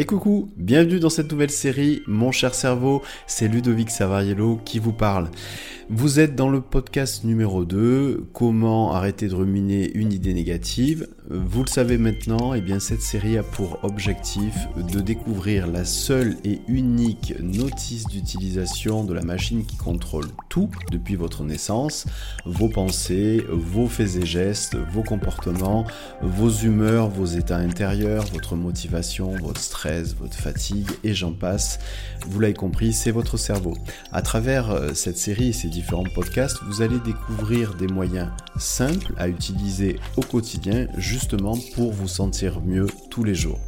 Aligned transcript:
Et 0.00 0.04
coucou, 0.04 0.48
bienvenue 0.56 1.00
dans 1.00 1.10
cette 1.10 1.32
nouvelle 1.32 1.50
série 1.50 2.02
Mon 2.06 2.30
cher 2.30 2.54
cerveau, 2.54 3.02
c'est 3.26 3.48
Ludovic 3.48 3.90
Savariello 3.90 4.60
qui 4.64 4.78
vous 4.78 4.92
parle. 4.92 5.28
Vous 5.90 6.20
êtes 6.20 6.36
dans 6.36 6.50
le 6.50 6.60
podcast 6.60 7.24
numéro 7.24 7.64
2, 7.64 8.26
comment 8.34 8.92
arrêter 8.92 9.26
de 9.26 9.34
ruminer 9.34 9.90
une 9.94 10.12
idée 10.12 10.34
négative. 10.34 11.08
Vous 11.30 11.62
le 11.62 11.68
savez 11.68 11.96
maintenant, 11.96 12.52
eh 12.52 12.60
bien 12.60 12.78
cette 12.78 13.00
série 13.00 13.38
a 13.38 13.42
pour 13.42 13.82
objectif 13.84 14.54
de 14.76 15.00
découvrir 15.00 15.66
la 15.66 15.86
seule 15.86 16.36
et 16.44 16.60
unique 16.68 17.32
notice 17.40 18.04
d'utilisation 18.04 19.02
de 19.02 19.14
la 19.14 19.22
machine 19.22 19.64
qui 19.64 19.76
contrôle 19.76 20.26
tout 20.50 20.68
depuis 20.90 21.16
votre 21.16 21.42
naissance, 21.42 22.06
vos 22.44 22.68
pensées, 22.68 23.42
vos 23.48 23.88
faits 23.88 24.16
et 24.16 24.26
gestes, 24.26 24.76
vos 24.92 25.02
comportements, 25.02 25.86
vos 26.20 26.50
humeurs, 26.50 27.08
vos 27.08 27.26
états 27.26 27.56
intérieurs, 27.56 28.26
votre 28.34 28.56
motivation, 28.56 29.30
votre 29.36 29.60
stress, 29.60 30.14
votre 30.14 30.36
fatigue 30.36 30.90
et 31.02 31.14
j'en 31.14 31.32
passe. 31.32 31.78
Vous 32.26 32.40
l'avez 32.40 32.54
compris, 32.54 32.92
c'est 32.92 33.10
votre 33.10 33.38
cerveau. 33.38 33.74
À 34.12 34.20
travers 34.20 34.70
euh, 34.70 34.92
cette 34.92 35.16
série 35.16 35.48
et 35.48 35.52
différents 35.78 36.02
podcasts, 36.12 36.58
vous 36.64 36.82
allez 36.82 36.98
découvrir 36.98 37.74
des 37.74 37.86
moyens 37.86 38.30
simples 38.56 39.12
à 39.16 39.28
utiliser 39.28 40.00
au 40.16 40.22
quotidien 40.22 40.88
justement 40.96 41.56
pour 41.76 41.92
vous 41.92 42.08
sentir 42.08 42.60
mieux 42.60 42.88
tous 43.10 43.22
les 43.22 43.36
jours. 43.36 43.60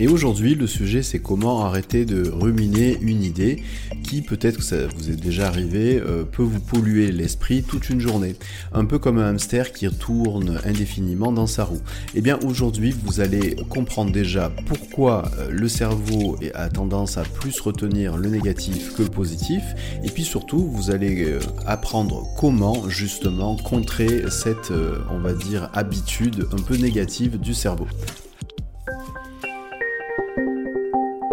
Et 0.00 0.08
aujourd'hui, 0.08 0.56
le 0.56 0.66
sujet, 0.66 1.04
c'est 1.04 1.20
comment 1.20 1.64
arrêter 1.64 2.04
de 2.04 2.28
ruminer 2.28 2.98
une 3.00 3.22
idée 3.22 3.62
qui, 4.02 4.22
peut-être 4.22 4.56
que 4.56 4.62
ça 4.64 4.88
vous 4.88 5.12
est 5.12 5.16
déjà 5.16 5.46
arrivé, 5.46 6.02
euh, 6.04 6.24
peut 6.24 6.42
vous 6.42 6.58
polluer 6.58 7.12
l'esprit 7.12 7.62
toute 7.62 7.88
une 7.90 8.00
journée. 8.00 8.34
Un 8.72 8.86
peu 8.86 8.98
comme 8.98 9.18
un 9.18 9.28
hamster 9.28 9.72
qui 9.72 9.88
tourne 9.88 10.60
indéfiniment 10.64 11.30
dans 11.30 11.46
sa 11.46 11.62
roue. 11.62 11.80
Eh 12.16 12.22
bien 12.22 12.40
aujourd'hui, 12.44 12.92
vous 13.04 13.20
allez 13.20 13.54
comprendre 13.68 14.10
déjà 14.10 14.50
pourquoi 14.66 15.30
euh, 15.38 15.48
le 15.50 15.68
cerveau 15.68 16.36
a 16.54 16.68
tendance 16.70 17.16
à 17.16 17.22
plus 17.22 17.60
retenir 17.60 18.16
le 18.16 18.30
négatif 18.30 18.94
que 18.94 19.02
le 19.02 19.10
positif. 19.10 19.62
Et 20.02 20.10
puis 20.10 20.24
surtout, 20.24 20.66
vous 20.72 20.90
allez 20.90 21.24
euh, 21.24 21.38
apprendre 21.66 22.26
comment 22.36 22.88
justement 22.88 23.56
contrer 23.56 24.24
cette, 24.28 24.72
on 25.10 25.20
va 25.20 25.34
dire, 25.34 25.70
habitude 25.72 26.48
un 26.52 26.62
peu 26.62 26.76
négative 26.76 27.38
du 27.38 27.54
cerveau. 27.54 27.86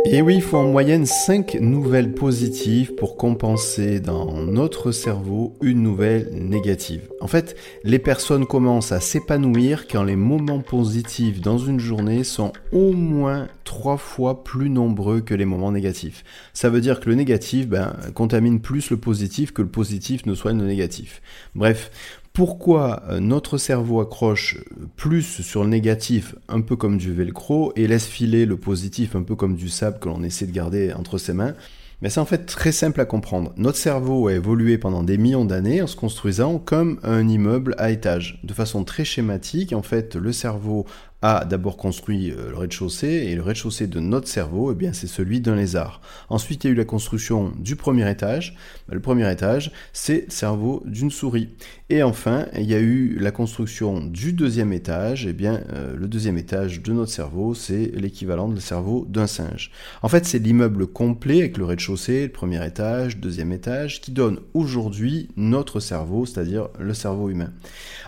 Et 0.06 0.22
oui, 0.22 0.36
il 0.36 0.42
faut 0.42 0.58
en 0.58 0.72
moyenne 0.72 1.06
5 1.06 1.58
nouvelles 1.62 2.14
positives 2.14 2.96
pour 2.96 3.18
compenser 3.18 4.00
dans 4.00 4.34
notre 4.34 4.92
cerveau 4.92 5.56
une 5.62 5.84
nouvelle 5.84 6.30
négative. 6.34 7.08
En 7.22 7.28
fait, 7.28 7.56
les 7.84 8.00
personnes 8.00 8.48
commencent 8.48 8.92
à 8.92 9.00
s'épanouir 9.00 9.88
quand 9.88 10.04
les 10.04 10.16
moments 10.16 10.60
positifs 10.60 11.40
dans 11.40 11.60
une 11.60 11.80
journée 11.80 12.24
sont 12.24 12.52
au 12.72 12.94
moins 12.94 13.48
3 13.64 13.98
fois 13.98 14.44
plus 14.44 14.70
nombreux 14.70 15.22
que 15.22 15.36
les 15.36 15.46
moments 15.46 15.72
négatifs. 15.72 16.24
Ça 16.54 16.70
veut 16.70 16.82
dire 16.82 17.00
que 17.00 17.10
le 17.10 17.16
négatif 17.16 17.68
ben, 17.68 17.96
contamine 18.16 18.60
plus 18.60 18.90
le 18.90 18.98
positif 18.98 19.54
que 19.54 19.62
le 19.62 19.70
positif 19.70 20.26
ne 20.26 20.34
soigne 20.34 20.60
le 20.60 20.68
négatif. 20.68 21.22
Bref, 21.54 21.92
pourquoi 22.34 23.04
euh, 23.10 23.20
notre 23.20 23.58
cerveau 23.58 24.00
accroche 24.00 24.58
plus 24.96 25.42
sur 25.42 25.64
le 25.64 25.70
négatif, 25.70 26.36
un 26.48 26.62
peu 26.62 26.76
comme 26.76 26.98
du 26.98 27.14
velcro, 27.14 27.74
et 27.76 27.88
laisse 27.88 28.08
filer 28.08 28.46
le 28.46 28.58
positif, 28.58 29.16
un 29.16 29.24
peu 29.24 29.36
comme 29.36 29.56
du 29.56 29.70
sable 29.70 30.00
que 30.00 30.08
l'on 30.08 30.24
essaie 30.24 30.48
de 30.48 30.52
garder 30.52 30.94
entre 30.94 31.18
ses 31.18 31.34
mains 31.34 31.56
mais 32.02 32.10
c'est 32.10 32.20
en 32.20 32.26
fait 32.26 32.46
très 32.46 32.72
simple 32.72 33.00
à 33.00 33.06
comprendre. 33.06 33.54
Notre 33.58 33.78
cerveau 33.78 34.28
a 34.28 34.34
évolué 34.34 34.78
pendant 34.78 35.04
des 35.04 35.18
millions 35.18 35.46
d'années 35.46 35.82
en 35.82 35.88
se 35.88 35.96
construisant 35.96 36.58
comme 36.58 37.00
un 37.04 37.28
immeuble 37.28 37.76
à 37.78 37.92
étage. 37.92 38.40
De 38.44 38.54
façon 38.54 38.84
très 38.84 39.06
schématique, 39.06 39.74
en 39.74 39.84
fait, 39.84 40.16
le 40.16 40.32
cerveau 40.32 40.86
a 41.22 41.46
d'abord 41.46 41.78
construit 41.78 42.32
euh, 42.32 42.50
le 42.50 42.58
rez-de-chaussée, 42.58 43.28
et 43.28 43.36
le 43.36 43.42
rez-de-chaussée 43.42 43.88
de 43.88 44.00
notre 44.00 44.28
cerveau, 44.28 44.72
eh 44.72 44.76
bien, 44.76 44.94
c'est 44.94 45.08
celui 45.08 45.40
d'un 45.42 45.56
lézard. 45.56 46.02
Ensuite, 46.30 46.64
il 46.64 46.68
y 46.68 46.70
a 46.70 46.74
eu 46.74 46.78
la 46.78 46.86
construction 46.86 47.54
du 47.60 47.76
premier 47.76 48.10
étage. 48.10 48.56
Le 48.90 49.00
premier 49.00 49.32
étage, 49.32 49.72
c'est 49.94 50.26
le 50.26 50.32
cerveau 50.32 50.84
d'une 50.86 51.12
souris. 51.12 51.50
Et 51.90 52.04
enfin, 52.04 52.48
il 52.56 52.64
y 52.64 52.74
a 52.74 52.80
eu 52.80 53.18
la 53.20 53.32
construction 53.32 54.02
du 54.02 54.34
deuxième 54.34 54.74
étage. 54.74 55.28
Eh 55.28 55.34
bien, 55.34 55.62
euh, 55.74 55.96
le 55.96 56.08
deuxième 56.08 56.38
étage 56.38 56.82
de 56.82 56.94
notre 56.94 57.12
cerveau, 57.12 57.54
c'est 57.54 57.92
l'équivalent 57.94 58.48
de 58.48 58.56
le 58.56 58.60
cerveau 58.60 59.06
d'un 59.10 59.28
singe. 59.28 59.72
En 60.02 60.08
fait, 60.08 60.26
c'est 60.26 60.40
l'immeuble 60.40 60.88
complet 60.88 61.40
avec 61.40 61.58
le 61.58 61.66
rez-de-chaussée, 61.66 62.24
le 62.24 62.32
premier 62.32 62.66
étage, 62.66 63.18
deuxième 63.18 63.52
étage, 63.52 64.02
qui 64.02 64.12
donne 64.12 64.40
aujourd'hui 64.54 65.30
notre 65.36 65.80
cerveau, 65.80 66.26
c'est-à-dire 66.26 66.70
le 66.80 66.94
cerveau 66.94 67.30
humain. 67.30 67.52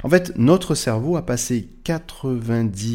En 0.04 0.10
fait, 0.10 0.34
notre 0.38 0.76
cerveau 0.76 1.18
a 1.18 1.26
passé 1.26 1.70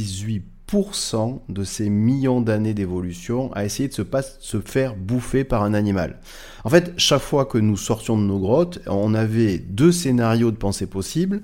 98% 0.09 1.41
de 1.49 1.65
ces 1.65 1.89
millions 1.89 2.41
d'années 2.41 2.75
d'évolution 2.75 3.53
à 3.55 3.65
essayer 3.65 3.89
de 3.89 3.95
se, 3.95 4.03
se 4.41 4.61
faire 4.61 4.97
bouffer 4.97 5.45
par 5.45 5.63
un 5.63 5.75
animal. 5.75 6.21
En 6.65 6.71
fait, 6.71 6.93
chaque 6.97 7.23
fois 7.23 7.47
que 7.47 7.59
nous 7.59 7.77
sortions 7.77 8.17
de 8.17 8.23
nos 8.23 8.39
grottes, 8.39 8.81
on 8.87 9.15
avait 9.15 9.59
deux 9.59 9.93
scénarios 9.93 10.51
de 10.51 10.57
pensée 10.57 10.87
possibles. 10.87 11.43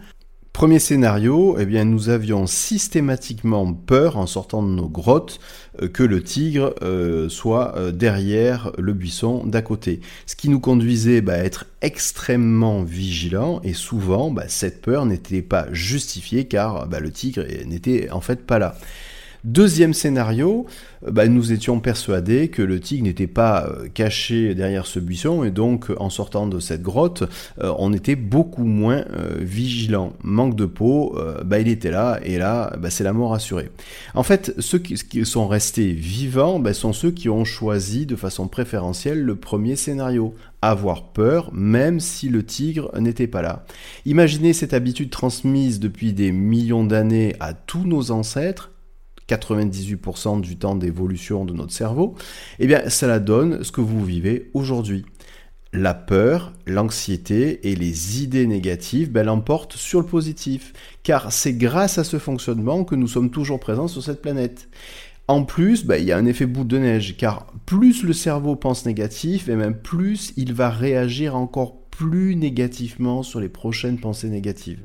Premier 0.54 0.78
scénario, 0.78 1.56
eh 1.58 1.66
bien, 1.66 1.84
nous 1.84 2.10
avions 2.10 2.46
systématiquement 2.46 3.74
peur 3.74 4.16
en 4.16 4.28
sortant 4.28 4.62
de 4.62 4.68
nos 4.68 4.88
grottes 4.88 5.40
euh, 5.82 5.88
que 5.88 6.04
le 6.04 6.22
tigre 6.22 6.76
euh, 6.80 7.28
soit 7.28 7.76
euh, 7.76 7.90
derrière 7.90 8.70
le 8.78 8.92
buisson 8.92 9.44
d'à 9.44 9.62
côté. 9.62 10.00
Ce 10.26 10.36
qui 10.36 10.48
nous 10.48 10.60
conduisait 10.60 11.22
bah, 11.22 11.32
à 11.32 11.38
être 11.38 11.66
extrêmement 11.82 12.84
vigilants 12.84 13.60
et 13.64 13.72
souvent 13.72 14.30
bah, 14.30 14.44
cette 14.46 14.80
peur 14.80 15.06
n'était 15.06 15.42
pas 15.42 15.66
justifiée 15.72 16.44
car 16.44 16.86
bah, 16.86 17.00
le 17.00 17.10
tigre 17.10 17.44
n'était 17.66 18.08
en 18.12 18.20
fait 18.20 18.46
pas 18.46 18.60
là. 18.60 18.76
Deuxième 19.44 19.92
scénario, 19.92 20.64
euh, 21.06 21.10
bah, 21.10 21.28
nous 21.28 21.52
étions 21.52 21.78
persuadés 21.78 22.48
que 22.48 22.62
le 22.62 22.80
tigre 22.80 23.04
n'était 23.04 23.26
pas 23.26 23.66
euh, 23.66 23.88
caché 23.92 24.54
derrière 24.54 24.86
ce 24.86 24.98
buisson 24.98 25.44
et 25.44 25.50
donc 25.50 25.92
en 25.98 26.08
sortant 26.08 26.46
de 26.46 26.58
cette 26.60 26.80
grotte, 26.80 27.24
euh, 27.62 27.74
on 27.78 27.92
était 27.92 28.16
beaucoup 28.16 28.64
moins 28.64 29.04
vigilant. 29.38 30.14
Manque 30.22 30.56
de 30.56 30.64
peau, 30.64 31.18
bah, 31.44 31.58
il 31.58 31.68
était 31.68 31.90
là 31.90 32.20
et 32.22 32.38
là, 32.38 32.74
bah, 32.78 32.88
c'est 32.88 33.04
la 33.04 33.12
mort 33.12 33.34
assurée. 33.34 33.70
En 34.14 34.22
fait, 34.22 34.54
ceux 34.58 34.78
qui, 34.78 35.24
sont 35.26 35.46
restés 35.46 35.92
vivants 35.92 36.58
bah, 36.58 36.72
sont 36.72 36.94
ceux 36.94 37.10
qui 37.10 37.28
ont 37.28 37.44
choisi 37.44 38.06
de 38.06 38.16
façon 38.16 38.48
préférentielle 38.48 39.22
le 39.22 39.36
premier 39.36 39.76
scénario, 39.76 40.34
avoir 40.62 41.12
peur 41.12 41.50
même 41.52 42.00
si 42.00 42.30
le 42.30 42.44
tigre 42.44 42.90
n'était 42.98 43.26
pas 43.26 43.42
là. 43.42 43.66
Imaginez 44.06 44.54
cette 44.54 44.72
habitude 44.72 45.10
transmise 45.10 45.80
depuis 45.80 46.14
des 46.14 46.32
millions 46.32 46.84
d'années 46.84 47.34
à 47.40 47.52
tous 47.52 47.84
nos 47.84 48.10
ancêtres 48.10 48.70
98% 49.28 50.40
du 50.40 50.56
temps 50.56 50.74
d'évolution 50.74 51.44
de 51.44 51.52
notre 51.52 51.72
cerveau, 51.72 52.14
eh 52.58 52.66
bien 52.66 52.88
cela 52.88 53.18
donne 53.18 53.64
ce 53.64 53.72
que 53.72 53.80
vous 53.80 54.04
vivez 54.04 54.50
aujourd'hui. 54.54 55.04
La 55.72 55.92
peur, 55.92 56.52
l'anxiété 56.66 57.68
et 57.68 57.74
les 57.74 58.22
idées 58.22 58.46
négatives 58.46 59.10
ben, 59.10 59.26
l'emportent 59.26 59.72
sur 59.72 60.00
le 60.00 60.06
positif, 60.06 60.72
car 61.02 61.32
c'est 61.32 61.54
grâce 61.54 61.98
à 61.98 62.04
ce 62.04 62.20
fonctionnement 62.20 62.84
que 62.84 62.94
nous 62.94 63.08
sommes 63.08 63.30
toujours 63.30 63.58
présents 63.58 63.88
sur 63.88 64.02
cette 64.02 64.22
planète. 64.22 64.68
En 65.26 65.42
plus, 65.42 65.84
ben, 65.84 65.96
il 65.96 66.04
y 66.04 66.12
a 66.12 66.16
un 66.16 66.26
effet 66.26 66.46
bout 66.46 66.62
de 66.62 66.78
neige, 66.78 67.16
car 67.16 67.46
plus 67.66 68.04
le 68.04 68.12
cerveau 68.12 68.54
pense 68.54 68.86
négatif, 68.86 69.48
et 69.48 69.56
même 69.56 69.74
plus 69.74 70.32
il 70.36 70.52
va 70.52 70.70
réagir 70.70 71.34
encore 71.34 71.80
plus 71.90 72.36
négativement 72.36 73.24
sur 73.24 73.40
les 73.40 73.48
prochaines 73.48 73.98
pensées 73.98 74.28
négatives. 74.28 74.84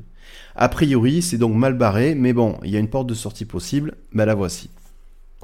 A 0.56 0.68
priori, 0.68 1.22
c'est 1.22 1.38
donc 1.38 1.54
mal 1.54 1.74
barré, 1.74 2.14
mais 2.14 2.32
bon, 2.32 2.58
il 2.64 2.70
y 2.70 2.76
a 2.76 2.80
une 2.80 2.88
porte 2.88 3.06
de 3.06 3.14
sortie 3.14 3.44
possible, 3.44 3.94
mais 4.12 4.26
la 4.26 4.34
voici. 4.34 4.70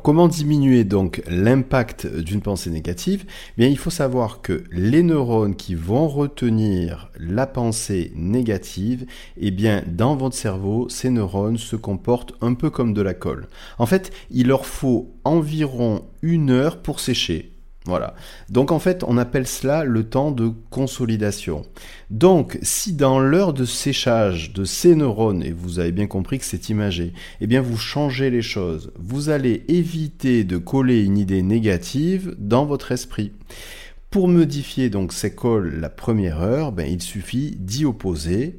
Comment 0.02 0.28
diminuer 0.28 0.84
donc 0.84 1.20
l'impact 1.26 2.06
d'une 2.06 2.40
pensée 2.40 2.70
négative? 2.70 3.24
Eh 3.26 3.52
Bien, 3.56 3.68
il 3.68 3.78
faut 3.78 3.90
savoir 3.90 4.40
que 4.40 4.62
les 4.70 5.02
neurones 5.02 5.56
qui 5.56 5.74
vont 5.74 6.06
retenir 6.06 7.10
la 7.18 7.46
pensée 7.46 8.12
négative, 8.14 9.06
eh 9.36 9.50
bien, 9.50 9.82
dans 9.88 10.14
votre 10.14 10.36
cerveau, 10.36 10.88
ces 10.88 11.10
neurones 11.10 11.58
se 11.58 11.74
comportent 11.74 12.34
un 12.40 12.54
peu 12.54 12.70
comme 12.70 12.94
de 12.94 13.02
la 13.02 13.14
colle. 13.14 13.48
En 13.78 13.86
fait, 13.86 14.12
il 14.30 14.46
leur 14.46 14.66
faut 14.66 15.10
environ 15.24 16.04
une 16.22 16.50
heure 16.50 16.82
pour 16.82 17.00
sécher. 17.00 17.55
Voilà. 17.86 18.14
Donc 18.48 18.72
en 18.72 18.80
fait, 18.80 19.04
on 19.06 19.16
appelle 19.16 19.46
cela 19.46 19.84
le 19.84 20.04
temps 20.04 20.32
de 20.32 20.50
consolidation. 20.70 21.62
Donc, 22.10 22.58
si 22.62 22.92
dans 22.92 23.20
l'heure 23.20 23.52
de 23.52 23.64
séchage 23.64 24.52
de 24.52 24.64
ces 24.64 24.96
neurones, 24.96 25.42
et 25.42 25.52
vous 25.52 25.78
avez 25.78 25.92
bien 25.92 26.08
compris 26.08 26.38
que 26.38 26.44
c'est 26.44 26.68
imagé, 26.68 27.12
eh 27.40 27.46
bien 27.46 27.62
vous 27.62 27.76
changez 27.76 28.28
les 28.28 28.42
choses. 28.42 28.92
Vous 28.98 29.28
allez 29.28 29.64
éviter 29.68 30.42
de 30.42 30.58
coller 30.58 31.04
une 31.04 31.16
idée 31.16 31.42
négative 31.42 32.34
dans 32.38 32.66
votre 32.66 32.90
esprit. 32.90 33.32
Pour 34.10 34.28
modifier 34.28 34.90
donc 34.90 35.12
ces 35.12 35.34
cols 35.34 35.78
la 35.80 35.88
première 35.88 36.40
heure, 36.40 36.72
ben, 36.72 36.86
il 36.90 37.02
suffit 37.02 37.56
d'y 37.56 37.84
opposer 37.84 38.58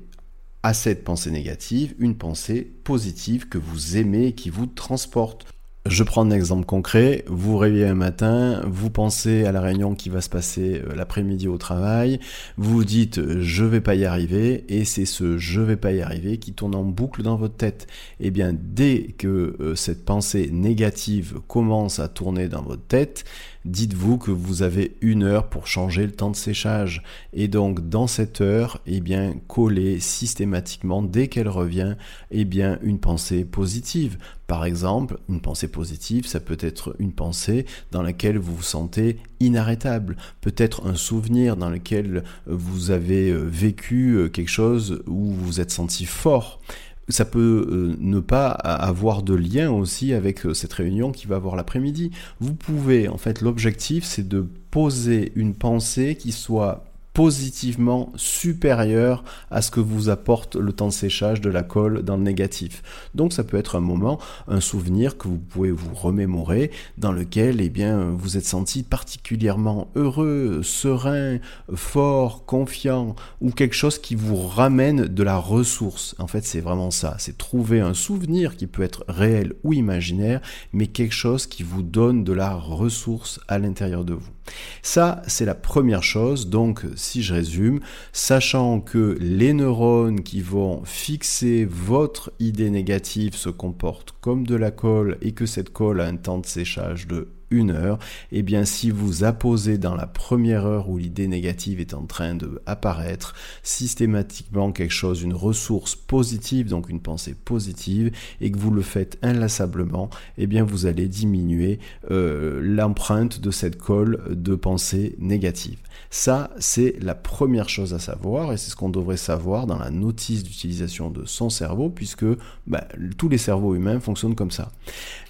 à 0.64 0.74
cette 0.74 1.04
pensée 1.04 1.32
négative 1.32 1.96
une 2.00 2.16
pensée 2.16 2.62
positive 2.84 3.48
que 3.48 3.58
vous 3.58 3.98
aimez, 3.98 4.34
qui 4.34 4.50
vous 4.50 4.68
transporte. 4.68 5.46
Je 5.90 6.04
prends 6.04 6.26
un 6.26 6.32
exemple 6.32 6.66
concret. 6.66 7.24
Vous 7.28 7.58
réveillez 7.58 7.86
un 7.86 7.96
matin, 7.96 8.62
vous 8.66 8.90
pensez 8.90 9.46
à 9.46 9.52
la 9.52 9.62
réunion 9.62 9.96
qui 9.96 10.10
va 10.10 10.22
se 10.22 10.30
passer 10.30 10.82
euh, 10.82 10.96
l'après-midi 10.96 11.48
au 11.48 11.58
travail, 11.58 12.20
vous 12.58 12.84
dites 12.84 13.22
je 13.40 13.64
vais 13.64 13.80
pas 13.80 13.96
y 13.96 14.04
arriver 14.04 14.66
et 14.68 14.86
c'est 14.86 15.06
ce 15.06 15.38
je 15.38 15.62
vais 15.62 15.78
pas 15.78 15.94
y 15.94 16.02
arriver 16.02 16.40
qui 16.40 16.54
tourne 16.54 16.76
en 16.76 16.84
boucle 16.84 17.22
dans 17.22 17.38
votre 17.38 17.56
tête. 17.56 17.88
Et 18.20 18.28
eh 18.28 18.32
bien 18.32 18.54
dès 18.54 19.16
que 19.18 19.56
euh, 19.60 19.76
cette 19.76 20.04
pensée 20.04 20.50
négative 20.52 21.40
commence 21.48 22.00
à 22.00 22.08
tourner 22.08 22.50
dans 22.50 22.64
votre 22.64 22.86
tête, 22.86 23.24
dites-vous 23.68 24.18
que 24.18 24.32
vous 24.32 24.64
avez 24.64 24.98
une 25.02 25.24
heure 25.24 25.50
pour 25.50 25.68
changer 25.68 26.06
le 26.06 26.12
temps 26.12 26.32
de 26.32 26.36
séchage. 26.36 27.04
Et 27.34 27.48
donc, 27.48 27.88
dans 27.90 28.08
cette 28.08 28.42
heure, 28.42 28.80
eh 28.88 29.02
bien, 29.02 29.36
collez 29.48 30.00
systématiquement, 30.00 31.02
dès 31.02 31.28
qu'elle 31.28 31.50
revient, 31.50 31.96
eh 32.32 32.46
bien, 32.46 32.80
une 32.82 33.00
pensée 33.00 33.46
positive. 33.46 34.18
Par 34.48 34.64
exemple, 34.64 35.20
une 35.28 35.42
pensée 35.42 35.68
positive, 35.68 36.26
ça 36.26 36.40
peut 36.40 36.58
être 36.62 36.96
une 37.00 37.12
pensée 37.12 37.66
dans 37.92 38.02
laquelle 38.02 38.38
vous 38.38 38.56
vous 38.56 38.64
sentez 38.64 39.18
inarrêtable, 39.40 40.16
peut-être 40.42 40.88
un 40.88 40.96
souvenir 40.96 41.58
dans 41.58 41.70
lequel 41.70 42.24
vous 42.46 42.92
avez 42.92 43.30
euh, 43.30 43.44
vécu 43.44 44.14
euh, 44.14 44.30
quelque 44.30 44.50
chose 44.50 45.04
où 45.06 45.34
vous 45.34 45.46
vous 45.46 45.62
êtes 45.62 45.72
senti 45.72 46.06
fort 46.06 46.62
ça 47.10 47.26
peut 47.26 47.68
euh, 47.70 47.96
ne 48.00 48.20
pas 48.20 48.50
avoir 48.52 49.24
de 49.24 49.34
lien 49.34 49.72
aussi 49.72 50.14
avec 50.14 50.46
euh, 50.46 50.54
cette 50.54 50.74
réunion 50.74 51.12
qui 51.12 51.28
va 51.28 51.38
avoir 51.38 51.56
l'après-midi. 51.56 52.12
Vous 52.40 52.54
pouvez, 52.54 53.08
en 53.08 53.18
fait, 53.18 53.42
l'objectif, 53.42 54.04
c'est 54.04 54.28
de 54.28 54.46
poser 54.72 55.32
une 55.36 55.54
pensée 55.54 56.16
qui 56.16 56.32
soit 56.32 56.84
positivement 57.18 58.14
supérieur 58.16 59.24
à 59.50 59.64
ce 59.64 59.72
que 59.72 59.80
vous 59.80 60.10
apporte 60.10 60.56
le 60.56 60.72
temps 60.72 60.90
de 60.90 60.94
séchage 60.94 61.42
de 61.42 61.50
la 61.50 61.64
colle 61.64 62.04
dans 62.04 62.16
le 62.16 62.22
négatif. 62.22 62.84
Donc 63.16 63.34
ça 63.34 63.44
peut 63.44 63.58
être 63.58 63.76
un 63.76 63.80
moment, 63.80 64.20
un 64.48 64.60
souvenir 64.60 65.18
que 65.18 65.28
vous 65.28 65.40
pouvez 65.40 65.72
vous 65.72 65.96
remémorer 65.96 66.70
dans 67.00 67.12
lequel 67.12 67.60
eh 67.60 67.70
bien, 67.70 68.12
vous 68.16 68.38
êtes 68.38 68.46
senti 68.46 68.84
particulièrement 68.84 69.88
heureux, 69.96 70.62
serein, 70.62 71.40
fort, 71.74 72.46
confiant 72.46 73.16
ou 73.42 73.50
quelque 73.50 73.74
chose 73.74 73.98
qui 73.98 74.14
vous 74.14 74.38
ramène 74.38 75.08
de 75.08 75.24
la 75.24 75.38
ressource. 75.38 76.14
En 76.20 76.28
fait 76.28 76.46
c'est 76.46 76.62
vraiment 76.62 76.92
ça, 76.92 77.16
c'est 77.18 77.36
trouver 77.36 77.80
un 77.80 77.96
souvenir 77.96 78.56
qui 78.56 78.68
peut 78.68 78.84
être 78.84 79.04
réel 79.08 79.56
ou 79.64 79.74
imaginaire 79.74 80.40
mais 80.72 80.86
quelque 80.86 81.16
chose 81.16 81.48
qui 81.48 81.64
vous 81.64 81.82
donne 81.82 82.24
de 82.24 82.34
la 82.34 82.54
ressource 82.54 83.40
à 83.48 83.58
l'intérieur 83.58 84.06
de 84.06 84.14
vous. 84.14 84.37
Ça, 84.82 85.22
c'est 85.28 85.46
la 85.46 85.56
première 85.56 86.04
chose. 86.04 86.48
Donc, 86.50 86.86
si 86.96 87.24
je 87.24 87.34
résume, 87.34 87.80
sachant 88.14 88.80
que 88.80 89.18
les 89.20 89.54
neurones 89.54 90.24
qui 90.24 90.42
vont 90.42 90.84
fixer 90.86 91.66
votre 91.66 92.32
idée 92.40 92.70
négative 92.70 93.36
se 93.36 93.50
comportent 93.50 94.14
comme 94.22 94.46
de 94.46 94.56
la 94.56 94.72
colle 94.72 95.18
et 95.22 95.34
que 95.34 95.46
cette 95.46 95.72
colle 95.72 96.02
a 96.02 96.06
un 96.06 96.18
temps 96.18 96.40
de 96.40 96.46
séchage 96.46 97.08
de 97.08 97.30
une 97.52 97.72
heure, 97.72 98.00
et 98.32 98.40
eh 98.40 98.44
bien 98.44 98.66
si 98.66 98.92
vous 98.92 99.24
apposez 99.24 99.78
dans 99.78 99.96
la 99.96 100.08
première 100.08 100.66
heure 100.66 100.90
où 100.90 100.98
l'idée 100.98 101.28
négative 101.28 101.80
est 101.80 101.94
en 101.94 102.06
train 102.06 102.36
de 102.36 102.62
apparaître 102.66 103.36
systématiquement 103.64 104.72
quelque 104.72 104.94
chose, 104.94 105.22
une 105.22 105.34
ressource 105.34 105.96
positive, 105.96 106.70
donc 106.70 106.90
une 106.90 107.00
pensée 107.00 107.34
positive, 107.34 108.12
et 108.42 108.52
que 108.52 108.58
vous 108.58 108.72
le 108.72 108.82
faites 108.82 109.18
inlassablement, 109.22 110.10
et 110.38 110.44
eh 110.44 110.48
bien 110.48 110.64
vous 110.64 110.86
allez 110.86 111.08
diminuer 111.08 111.80
euh, 112.12 112.60
l'empreinte 112.62 113.40
de 113.40 113.52
cette 113.52 113.78
colle 113.78 114.22
de 114.30 114.56
pensée 114.56 115.16
négative. 115.20 115.78
Ça, 116.10 116.52
c'est 116.60 116.96
la 117.02 117.16
première 117.16 117.70
chose 117.70 117.94
à 117.94 118.00
savoir, 118.00 118.54
et 118.54 118.58
c'est 118.58 118.72
ce 118.72 118.76
qu'on 118.76 118.90
devrait 118.90 119.18
savoir 119.18 119.68
dans 119.68 119.78
la 119.78 119.90
notice 119.90 120.44
d'utilisation 120.44 121.10
de 121.10 121.26
son 121.26 121.50
cerveau, 121.50 121.90
puisque 121.90 122.26
bah, 122.66 122.88
tous 123.18 123.30
les 123.30 123.38
cerveaux 123.38 123.76
humains 123.76 124.00
fonctionnent 124.00 124.36
comme 124.36 124.52
ça. 124.52 124.72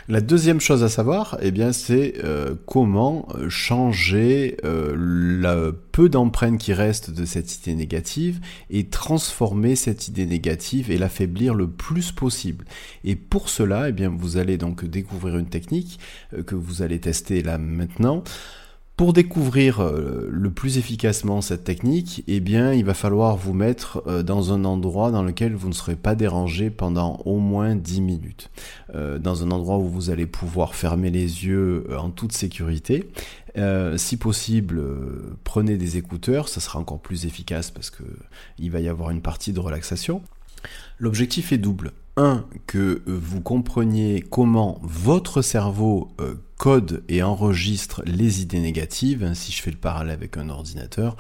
La 0.07 0.21
deuxième 0.21 0.61
chose 0.61 0.83
à 0.83 0.89
savoir, 0.89 1.37
eh 1.41 1.51
bien, 1.51 1.73
c'est 1.73 2.06
euh, 2.23 2.55
comment 2.65 3.27
euh, 3.35 3.49
changer 3.49 4.57
euh, 4.63 4.93
le 4.95 5.71
peu 5.91 6.09
d'empreintes 6.09 6.57
qui 6.57 6.73
reste 6.73 7.11
de 7.11 7.25
cette 7.25 7.57
idée 7.57 7.75
négative 7.75 8.39
et 8.69 8.87
transformer 8.87 9.75
cette 9.75 10.07
idée 10.07 10.25
négative 10.25 10.91
et 10.91 10.97
l'affaiblir 10.97 11.53
le 11.53 11.67
plus 11.67 12.11
possible. 12.11 12.65
Et 13.03 13.15
pour 13.15 13.49
cela, 13.49 13.89
eh 13.89 13.91
bien, 13.91 14.09
vous 14.09 14.37
allez 14.37 14.57
donc 14.57 14.85
découvrir 14.85 15.37
une 15.37 15.49
technique 15.49 15.99
que 16.45 16.55
vous 16.55 16.81
allez 16.81 16.99
tester 16.99 17.41
là 17.41 17.57
maintenant. 17.57 18.23
Pour 18.97 19.13
découvrir 19.13 19.79
euh, 19.79 20.27
le 20.27 20.49
plus 20.49 20.79
efficacement 20.79 21.41
cette 21.41 21.63
technique, 21.63 22.23
eh 22.27 22.39
bien, 22.39 22.73
il 22.73 22.83
va 22.83 22.95
falloir 22.95 23.37
vous 23.37 23.53
mettre 23.53 24.01
euh, 24.07 24.23
dans 24.23 24.53
un 24.53 24.65
endroit 24.65 25.11
dans 25.11 25.21
lequel 25.21 25.53
vous 25.53 25.67
ne 25.67 25.73
serez 25.73 25.95
pas 25.95 26.15
dérangé 26.15 26.71
pendant 26.71 27.17
au 27.23 27.37
moins 27.37 27.75
10 27.75 28.01
minutes. 28.01 28.49
Euh, 28.95 29.19
dans 29.19 29.43
un 29.43 29.51
endroit 29.51 29.77
où 29.77 29.87
vous 29.87 30.09
allez 30.09 30.25
pouvoir 30.25 30.73
fermer 30.73 31.11
les 31.11 31.45
yeux 31.45 31.85
en 31.95 32.09
toute 32.09 32.31
sécurité. 32.31 33.07
si 33.97 34.17
possible, 34.17 34.83
prenez 35.43 35.77
des 35.77 35.97
écouteurs, 35.97 36.49
ça 36.49 36.59
sera 36.59 36.79
encore 36.79 36.99
plus 36.99 37.25
efficace 37.27 37.69
parce 37.69 37.91
que 37.91 38.03
il 38.57 38.71
va 38.71 38.79
y 38.79 38.87
avoir 38.87 39.11
une 39.11 39.21
partie 39.21 39.53
de 39.53 39.59
relaxation. 39.59 40.23
L'objectif 40.99 41.51
est 41.51 41.57
double. 41.57 41.91
Un, 42.15 42.45
que 42.65 43.03
vous 43.05 43.41
compreniez 43.41 44.25
comment 44.27 44.79
votre 44.81 45.43
cerveau 45.43 46.09
code 46.57 47.03
et 47.07 47.21
enregistre 47.21 48.01
les 48.05 48.41
idées 48.41 48.59
négatives. 48.59 49.31
Si 49.35 49.51
je 49.51 49.61
fais 49.61 49.71
le 49.71 49.77
parallèle 49.77 50.13
avec 50.13 50.37
un 50.37 50.49
ordinateur, 50.49 51.15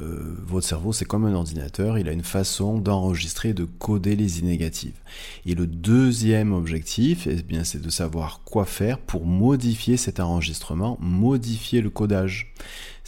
euh, 0.00 0.36
votre 0.46 0.66
cerveau 0.66 0.92
c'est 0.92 1.04
comme 1.04 1.24
un 1.24 1.34
ordinateur, 1.34 1.98
il 1.98 2.08
a 2.08 2.12
une 2.12 2.22
façon 2.22 2.78
d'enregistrer, 2.78 3.52
de 3.52 3.64
coder 3.64 4.14
les 4.14 4.38
idées 4.38 4.46
négatives. 4.46 4.98
Et 5.44 5.54
le 5.54 5.66
deuxième 5.66 6.52
objectif, 6.52 7.26
eh 7.26 7.42
bien, 7.42 7.64
c'est 7.64 7.82
de 7.82 7.90
savoir 7.90 8.42
quoi 8.44 8.64
faire 8.64 8.98
pour 8.98 9.26
modifier 9.26 9.96
cet 9.96 10.20
enregistrement, 10.20 10.98
modifier 11.00 11.80
le 11.80 11.90
codage. 11.90 12.52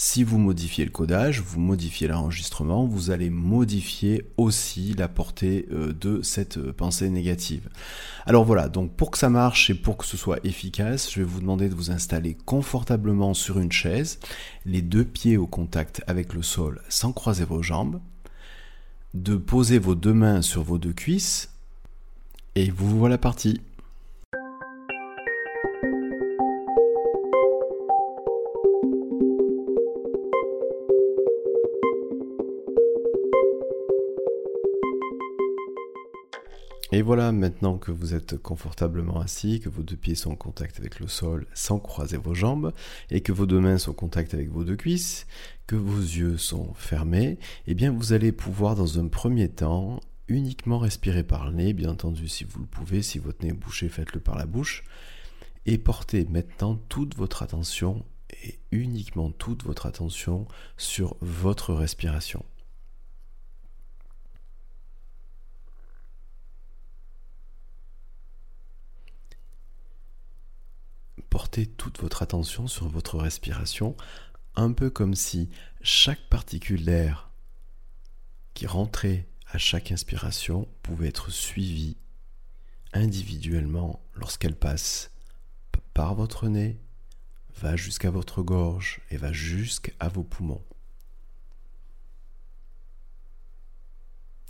Si 0.00 0.22
vous 0.22 0.38
modifiez 0.38 0.84
le 0.84 0.92
codage, 0.92 1.40
vous 1.40 1.58
modifiez 1.58 2.06
l'enregistrement, 2.06 2.86
vous 2.86 3.10
allez 3.10 3.30
modifier 3.30 4.24
aussi 4.36 4.94
la 4.94 5.08
portée 5.08 5.66
euh, 5.72 5.92
de 5.92 6.22
cette 6.22 6.56
euh, 6.56 6.72
pensée 6.72 7.10
négative. 7.10 7.68
Alors 8.24 8.44
voilà, 8.44 8.68
donc 8.68 8.92
pour 8.92 9.10
que 9.10 9.18
ça 9.18 9.28
marche 9.28 9.70
et 9.70 9.74
pour 9.74 9.96
que 9.96 10.06
ce 10.06 10.16
soit 10.16 10.38
efficace, 10.44 11.10
je 11.10 11.18
vais 11.18 11.26
vous 11.26 11.40
demander 11.40 11.68
de 11.68 11.74
vous 11.74 11.90
installer 11.90 12.36
confortablement 12.46 13.34
sur 13.34 13.58
une 13.58 13.72
chaise, 13.72 14.20
les 14.64 14.82
deux 14.82 15.04
pieds 15.04 15.36
au 15.36 15.48
contact 15.48 16.00
avec 16.06 16.32
le 16.32 16.44
sol 16.44 16.80
sans 16.88 17.10
croiser 17.10 17.44
vos 17.44 17.64
jambes, 17.64 18.00
de 19.14 19.34
poser 19.34 19.80
vos 19.80 19.96
deux 19.96 20.14
mains 20.14 20.42
sur 20.42 20.62
vos 20.62 20.78
deux 20.78 20.92
cuisses, 20.92 21.50
et 22.54 22.70
vous 22.70 22.96
voilà 23.00 23.18
parti. 23.18 23.60
Et 36.98 37.02
voilà, 37.02 37.30
maintenant 37.30 37.78
que 37.78 37.92
vous 37.92 38.12
êtes 38.12 38.36
confortablement 38.38 39.20
assis, 39.20 39.60
que 39.60 39.68
vos 39.68 39.84
deux 39.84 39.94
pieds 39.94 40.16
sont 40.16 40.32
en 40.32 40.34
contact 40.34 40.80
avec 40.80 40.98
le 40.98 41.06
sol 41.06 41.46
sans 41.54 41.78
croiser 41.78 42.16
vos 42.16 42.34
jambes, 42.34 42.72
et 43.12 43.20
que 43.20 43.30
vos 43.30 43.46
deux 43.46 43.60
mains 43.60 43.78
sont 43.78 43.92
en 43.92 43.94
contact 43.94 44.34
avec 44.34 44.50
vos 44.50 44.64
deux 44.64 44.74
cuisses, 44.74 45.28
que 45.68 45.76
vos 45.76 46.00
yeux 46.00 46.36
sont 46.38 46.74
fermés, 46.74 47.38
eh 47.68 47.74
bien 47.74 47.92
vous 47.92 48.14
allez 48.14 48.32
pouvoir 48.32 48.74
dans 48.74 48.98
un 48.98 49.06
premier 49.06 49.48
temps 49.48 50.00
uniquement 50.26 50.80
respirer 50.80 51.22
par 51.22 51.46
le 51.46 51.52
nez, 51.52 51.72
bien 51.72 51.90
entendu 51.90 52.26
si 52.26 52.42
vous 52.42 52.58
le 52.58 52.66
pouvez, 52.66 53.00
si 53.00 53.20
votre 53.20 53.44
nez 53.44 53.50
est 53.50 53.52
bouché, 53.52 53.88
faites-le 53.88 54.18
par 54.18 54.36
la 54.36 54.46
bouche, 54.46 54.82
et 55.66 55.78
portez 55.78 56.24
maintenant 56.24 56.80
toute 56.88 57.14
votre 57.14 57.44
attention, 57.44 58.04
et 58.42 58.58
uniquement 58.72 59.30
toute 59.30 59.62
votre 59.62 59.86
attention 59.86 60.48
sur 60.76 61.16
votre 61.20 61.74
respiration. 61.74 62.44
Portez 71.38 71.66
toute 71.66 72.00
votre 72.00 72.22
attention 72.22 72.66
sur 72.66 72.88
votre 72.88 73.16
respiration, 73.16 73.96
un 74.56 74.72
peu 74.72 74.90
comme 74.90 75.14
si 75.14 75.48
chaque 75.82 76.28
particule 76.28 76.84
d'air 76.84 77.30
qui 78.54 78.66
rentrait 78.66 79.24
à 79.46 79.56
chaque 79.56 79.92
inspiration 79.92 80.66
pouvait 80.82 81.06
être 81.06 81.30
suivie 81.30 81.96
individuellement 82.92 84.02
lorsqu'elle 84.16 84.56
passe 84.56 85.12
par 85.94 86.16
votre 86.16 86.48
nez, 86.48 86.76
va 87.60 87.76
jusqu'à 87.76 88.10
votre 88.10 88.42
gorge 88.42 89.00
et 89.12 89.16
va 89.16 89.32
jusqu'à 89.32 90.08
vos 90.08 90.24
poumons. 90.24 90.64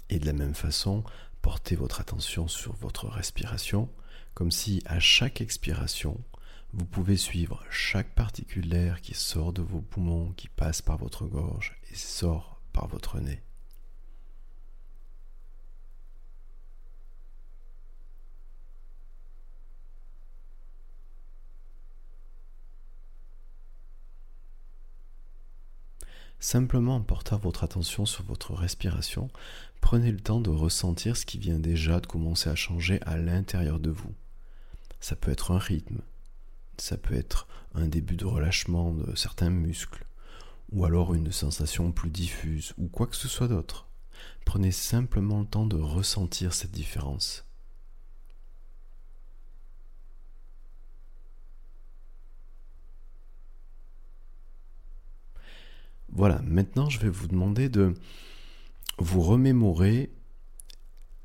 Et 0.08 0.18
de 0.18 0.24
la 0.24 0.32
même 0.32 0.54
façon, 0.54 1.04
portez 1.42 1.76
votre 1.76 2.00
attention 2.00 2.48
sur 2.48 2.72
votre 2.76 3.08
respiration, 3.08 3.90
comme 4.32 4.50
si 4.50 4.82
à 4.86 4.98
chaque 5.00 5.42
expiration, 5.42 6.18
vous 6.72 6.84
pouvez 6.84 7.16
suivre 7.16 7.64
chaque 7.70 8.14
particule 8.14 8.68
d'air 8.68 9.00
qui 9.00 9.14
sort 9.14 9.52
de 9.52 9.62
vos 9.62 9.80
poumons, 9.80 10.32
qui 10.32 10.48
passe 10.48 10.82
par 10.82 10.98
votre 10.98 11.26
gorge 11.26 11.76
et 11.90 11.94
sort 11.94 12.60
par 12.72 12.88
votre 12.88 13.18
nez. 13.20 13.42
Simplement 26.40 26.96
en 26.96 27.00
portant 27.00 27.38
votre 27.38 27.64
attention 27.64 28.06
sur 28.06 28.22
votre 28.24 28.54
respiration, 28.54 29.28
prenez 29.80 30.12
le 30.12 30.20
temps 30.20 30.40
de 30.40 30.50
ressentir 30.50 31.16
ce 31.16 31.26
qui 31.26 31.38
vient 31.38 31.58
déjà 31.58 31.98
de 31.98 32.06
commencer 32.06 32.48
à 32.48 32.54
changer 32.54 33.00
à 33.02 33.16
l'intérieur 33.16 33.80
de 33.80 33.90
vous. 33.90 34.14
Ça 35.00 35.16
peut 35.16 35.32
être 35.32 35.50
un 35.50 35.58
rythme, 35.58 36.00
ça 36.80 36.96
peut 36.96 37.14
être 37.14 37.48
un 37.74 37.86
début 37.86 38.16
de 38.16 38.24
relâchement 38.24 38.92
de 38.92 39.14
certains 39.14 39.50
muscles, 39.50 40.06
ou 40.72 40.84
alors 40.84 41.14
une 41.14 41.32
sensation 41.32 41.92
plus 41.92 42.10
diffuse, 42.10 42.74
ou 42.78 42.88
quoi 42.88 43.06
que 43.06 43.16
ce 43.16 43.28
soit 43.28 43.48
d'autre. 43.48 43.88
Prenez 44.44 44.72
simplement 44.72 45.40
le 45.40 45.46
temps 45.46 45.66
de 45.66 45.76
ressentir 45.76 46.54
cette 46.54 46.72
différence. 46.72 47.44
Voilà, 56.10 56.40
maintenant 56.42 56.88
je 56.88 56.98
vais 56.98 57.10
vous 57.10 57.28
demander 57.28 57.68
de 57.68 57.94
vous 58.98 59.20
remémorer 59.22 60.10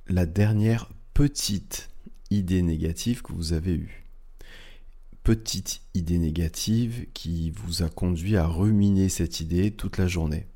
la 0.08 0.26
dernière 0.26 0.90
petite 1.14 1.90
idée 2.30 2.62
négative 2.62 3.22
que 3.22 3.34
vous 3.34 3.54
avez 3.54 3.74
eue. 3.74 4.03
Petite 5.24 5.82
idée 5.94 6.18
négative 6.18 7.08
qui 7.14 7.52
vous 7.52 7.82
a 7.82 7.90
conduit 7.90 8.36
à 8.36 8.46
ruminer 8.46 9.08
cette 9.08 9.40
idée 9.40 9.72
toute 9.72 9.98
la 9.98 10.08
journée. 10.08 10.48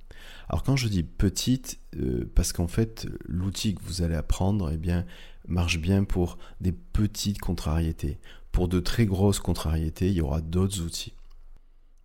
Alors 0.49 0.63
quand 0.63 0.75
je 0.75 0.89
dis 0.89 1.03
petite, 1.03 1.79
euh, 1.95 2.29
parce 2.35 2.51
qu'en 2.51 2.67
fait 2.67 3.07
l'outil 3.25 3.75
que 3.75 3.83
vous 3.83 4.01
allez 4.01 4.15
apprendre 4.15 4.69
eh 4.73 4.77
bien, 4.77 5.05
marche 5.47 5.79
bien 5.79 6.03
pour 6.03 6.37
des 6.59 6.73
petites 6.73 7.39
contrariétés. 7.39 8.19
Pour 8.51 8.67
de 8.67 8.81
très 8.81 9.05
grosses 9.05 9.39
contrariétés, 9.39 10.09
il 10.09 10.15
y 10.15 10.21
aura 10.21 10.41
d'autres 10.41 10.81
outils. 10.81 11.13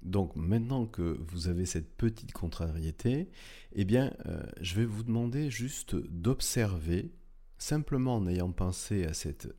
Donc 0.02 0.36
maintenant 0.36 0.86
que 0.86 1.18
vous 1.28 1.48
avez 1.48 1.66
cette 1.66 1.96
petite 1.96 2.32
contrariété, 2.32 3.28
eh 3.72 3.84
bien, 3.84 4.12
euh, 4.26 4.40
je 4.60 4.76
vais 4.76 4.84
vous 4.84 5.02
demander 5.02 5.50
juste 5.50 5.96
d'observer, 5.96 7.10
simplement 7.58 8.16
en 8.16 8.26
ayant 8.28 8.52
pensé 8.52 9.04
à 9.04 9.14
cette 9.14 9.52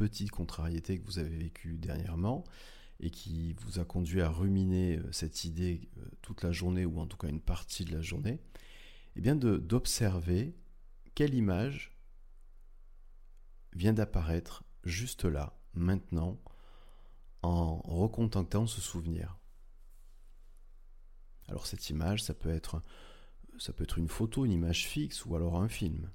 petite 0.00 0.30
contrariété 0.30 0.98
que 0.98 1.04
vous 1.04 1.18
avez 1.18 1.36
vécue 1.36 1.76
dernièrement 1.76 2.44
et 3.00 3.10
qui 3.10 3.52
vous 3.60 3.80
a 3.80 3.84
conduit 3.84 4.22
à 4.22 4.30
ruminer 4.30 4.96
euh, 4.96 5.12
cette 5.12 5.44
idée 5.44 5.90
euh, 5.98 6.08
toute 6.22 6.42
la 6.42 6.52
journée 6.52 6.86
ou 6.86 6.98
en 7.00 7.06
tout 7.06 7.18
cas 7.18 7.28
une 7.28 7.42
partie 7.42 7.84
de 7.84 7.92
la 7.92 8.00
journée, 8.00 8.40
eh 9.16 9.20
bien 9.20 9.36
d'observer 9.36 10.54
quelle 11.14 11.34
image 11.34 11.94
vient 13.74 13.92
d'apparaître 13.92 14.64
juste 14.84 15.26
là, 15.26 15.60
maintenant, 15.74 16.40
en 17.42 17.76
recontactant 17.82 18.66
ce 18.66 18.80
souvenir. 18.80 19.38
Alors 21.48 21.66
cette 21.66 21.90
image, 21.90 22.22
ça 22.22 22.32
peut 22.32 22.48
être 22.48 22.80
ça 23.58 23.74
peut 23.74 23.84
être 23.84 23.98
une 23.98 24.08
photo, 24.08 24.46
une 24.46 24.52
image 24.52 24.86
fixe 24.86 25.26
ou 25.26 25.36
alors 25.36 25.60
un 25.60 25.68
film. 25.68 26.10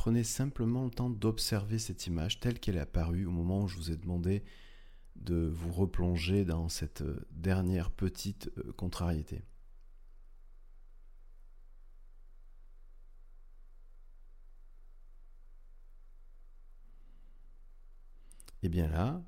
Prenez 0.00 0.24
simplement 0.24 0.84
le 0.84 0.90
temps 0.90 1.10
d'observer 1.10 1.78
cette 1.78 2.06
image 2.06 2.40
telle 2.40 2.58
qu'elle 2.58 2.78
est 2.78 2.80
apparue 2.80 3.26
au 3.26 3.30
moment 3.30 3.64
où 3.64 3.68
je 3.68 3.76
vous 3.76 3.90
ai 3.90 3.96
demandé 3.96 4.42
de 5.16 5.46
vous 5.54 5.70
replonger 5.70 6.46
dans 6.46 6.70
cette 6.70 7.04
dernière 7.32 7.90
petite 7.90 8.50
euh, 8.56 8.72
contrariété. 8.72 9.36
Et 9.36 9.42
eh 18.62 18.68
bien 18.70 18.88
là, 18.88 19.22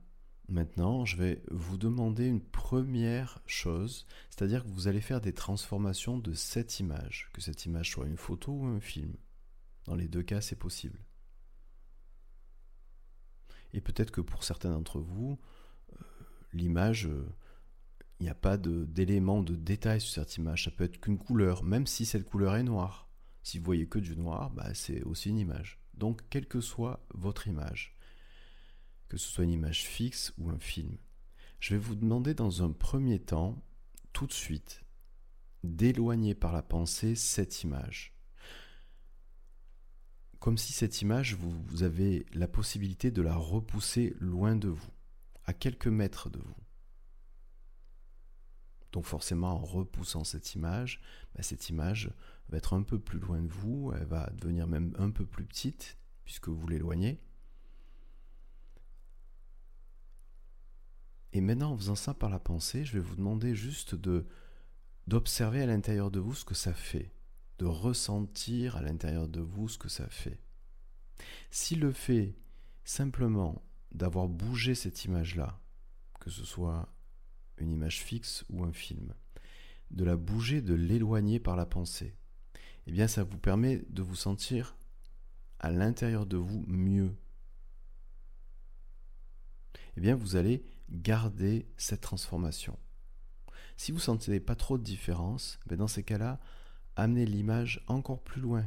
Maintenant, 0.48 1.04
je 1.04 1.18
vais 1.18 1.42
vous 1.50 1.76
demander 1.76 2.26
une 2.26 2.40
première 2.40 3.42
chose, 3.44 4.06
c'est-à-dire 4.30 4.64
que 4.64 4.70
vous 4.70 4.88
allez 4.88 5.02
faire 5.02 5.20
des 5.20 5.34
transformations 5.34 6.16
de 6.16 6.32
cette 6.32 6.80
image, 6.80 7.28
que 7.34 7.42
cette 7.42 7.66
image 7.66 7.90
soit 7.90 8.06
une 8.06 8.16
photo 8.16 8.52
ou 8.52 8.64
un 8.64 8.80
film. 8.80 9.14
Dans 9.84 9.94
les 9.94 10.08
deux 10.08 10.22
cas, 10.22 10.40
c'est 10.40 10.56
possible. 10.56 10.98
Et 13.72 13.80
peut-être 13.80 14.10
que 14.10 14.20
pour 14.20 14.44
certains 14.44 14.70
d'entre 14.70 15.00
vous, 15.00 15.38
euh, 15.92 15.96
l'image, 16.52 17.06
euh, 17.06 17.26
il 18.20 18.24
n'y 18.24 18.30
a 18.30 18.34
pas 18.34 18.56
d'éléments 18.56 19.42
de, 19.42 19.56
détail 19.56 20.00
sur 20.00 20.12
cette 20.12 20.36
image. 20.36 20.64
Ça 20.64 20.70
peut 20.70 20.84
être 20.84 21.00
qu'une 21.00 21.18
couleur, 21.18 21.64
même 21.64 21.86
si 21.86 22.06
cette 22.06 22.24
couleur 22.24 22.54
est 22.54 22.62
noire. 22.62 23.08
Si 23.42 23.58
vous 23.58 23.64
voyez 23.64 23.88
que 23.88 23.98
du 23.98 24.16
noir, 24.16 24.50
bah, 24.50 24.72
c'est 24.74 25.02
aussi 25.02 25.30
une 25.30 25.38
image. 25.38 25.80
Donc, 25.94 26.22
quelle 26.30 26.46
que 26.46 26.60
soit 26.60 27.04
votre 27.14 27.48
image, 27.48 27.96
que 29.08 29.16
ce 29.16 29.28
soit 29.28 29.44
une 29.44 29.50
image 29.50 29.84
fixe 29.84 30.32
ou 30.38 30.50
un 30.50 30.58
film. 30.58 30.96
Je 31.58 31.74
vais 31.74 31.80
vous 31.80 31.96
demander 31.96 32.34
dans 32.34 32.62
un 32.62 32.70
premier 32.70 33.18
temps, 33.18 33.60
tout 34.12 34.26
de 34.26 34.32
suite, 34.32 34.84
d'éloigner 35.64 36.34
par 36.34 36.52
la 36.52 36.62
pensée 36.62 37.14
cette 37.14 37.62
image. 37.62 38.14
Comme 40.42 40.58
si 40.58 40.72
cette 40.72 41.02
image, 41.02 41.36
vous, 41.36 41.84
avez 41.84 42.26
la 42.32 42.48
possibilité 42.48 43.12
de 43.12 43.22
la 43.22 43.36
repousser 43.36 44.16
loin 44.18 44.56
de 44.56 44.70
vous, 44.70 44.90
à 45.44 45.52
quelques 45.52 45.86
mètres 45.86 46.30
de 46.30 46.40
vous. 46.40 46.56
Donc 48.90 49.04
forcément, 49.04 49.52
en 49.52 49.58
repoussant 49.60 50.24
cette 50.24 50.56
image, 50.56 51.00
bah, 51.36 51.44
cette 51.44 51.68
image 51.68 52.12
va 52.48 52.58
être 52.58 52.74
un 52.74 52.82
peu 52.82 52.98
plus 52.98 53.20
loin 53.20 53.40
de 53.40 53.52
vous, 53.52 53.92
elle 53.94 54.04
va 54.06 54.30
devenir 54.30 54.66
même 54.66 54.92
un 54.98 55.10
peu 55.10 55.24
plus 55.24 55.44
petite, 55.44 55.96
puisque 56.24 56.48
vous 56.48 56.66
l'éloignez. 56.66 57.20
Et 61.34 61.40
maintenant, 61.40 61.70
en 61.70 61.76
faisant 61.76 61.94
ça 61.94 62.14
par 62.14 62.30
la 62.30 62.40
pensée, 62.40 62.84
je 62.84 62.94
vais 62.94 63.04
vous 63.04 63.14
demander 63.14 63.54
juste 63.54 63.94
de 63.94 64.26
d'observer 65.06 65.62
à 65.62 65.66
l'intérieur 65.66 66.10
de 66.10 66.18
vous 66.18 66.34
ce 66.34 66.44
que 66.44 66.54
ça 66.54 66.74
fait, 66.74 67.12
ressentir 67.64 68.76
à 68.76 68.82
l'intérieur 68.82 69.28
de 69.28 69.40
vous 69.40 69.68
ce 69.68 69.78
que 69.78 69.88
ça 69.88 70.08
fait. 70.08 70.40
Si 71.50 71.74
le 71.76 71.92
fait 71.92 72.34
simplement 72.84 73.62
d'avoir 73.92 74.28
bougé 74.28 74.74
cette 74.74 75.04
image-là, 75.04 75.60
que 76.20 76.30
ce 76.30 76.44
soit 76.44 76.88
une 77.58 77.70
image 77.70 78.02
fixe 78.02 78.44
ou 78.48 78.64
un 78.64 78.72
film, 78.72 79.14
de 79.90 80.04
la 80.04 80.16
bouger, 80.16 80.62
de 80.62 80.74
l'éloigner 80.74 81.38
par 81.38 81.56
la 81.56 81.66
pensée, 81.66 82.16
eh 82.86 82.92
bien 82.92 83.06
ça 83.06 83.24
vous 83.24 83.38
permet 83.38 83.82
de 83.90 84.02
vous 84.02 84.16
sentir 84.16 84.76
à 85.58 85.70
l'intérieur 85.70 86.26
de 86.26 86.36
vous 86.36 86.64
mieux. 86.66 87.14
Eh 89.96 90.00
bien 90.00 90.16
vous 90.16 90.36
allez 90.36 90.64
garder 90.90 91.66
cette 91.76 92.00
transformation. 92.00 92.78
Si 93.76 93.92
vous 93.92 93.98
ne 93.98 94.02
sentez 94.02 94.40
pas 94.40 94.56
trop 94.56 94.78
de 94.78 94.82
différence, 94.82 95.58
ben 95.66 95.76
dans 95.76 95.88
ces 95.88 96.02
cas-là, 96.02 96.40
amenez 96.96 97.26
l'image 97.26 97.82
encore 97.86 98.22
plus 98.22 98.40
loin. 98.40 98.64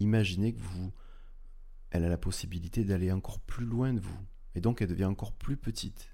Imaginez 0.00 0.54
que 0.54 0.60
vous, 0.60 0.92
elle 1.90 2.04
a 2.04 2.08
la 2.08 2.18
possibilité 2.18 2.84
d'aller 2.84 3.10
encore 3.12 3.40
plus 3.40 3.64
loin 3.64 3.94
de 3.94 4.00
vous, 4.00 4.26
et 4.54 4.60
donc 4.60 4.82
elle 4.82 4.88
devient 4.88 5.04
encore 5.04 5.32
plus 5.32 5.56
petite. 5.56 6.10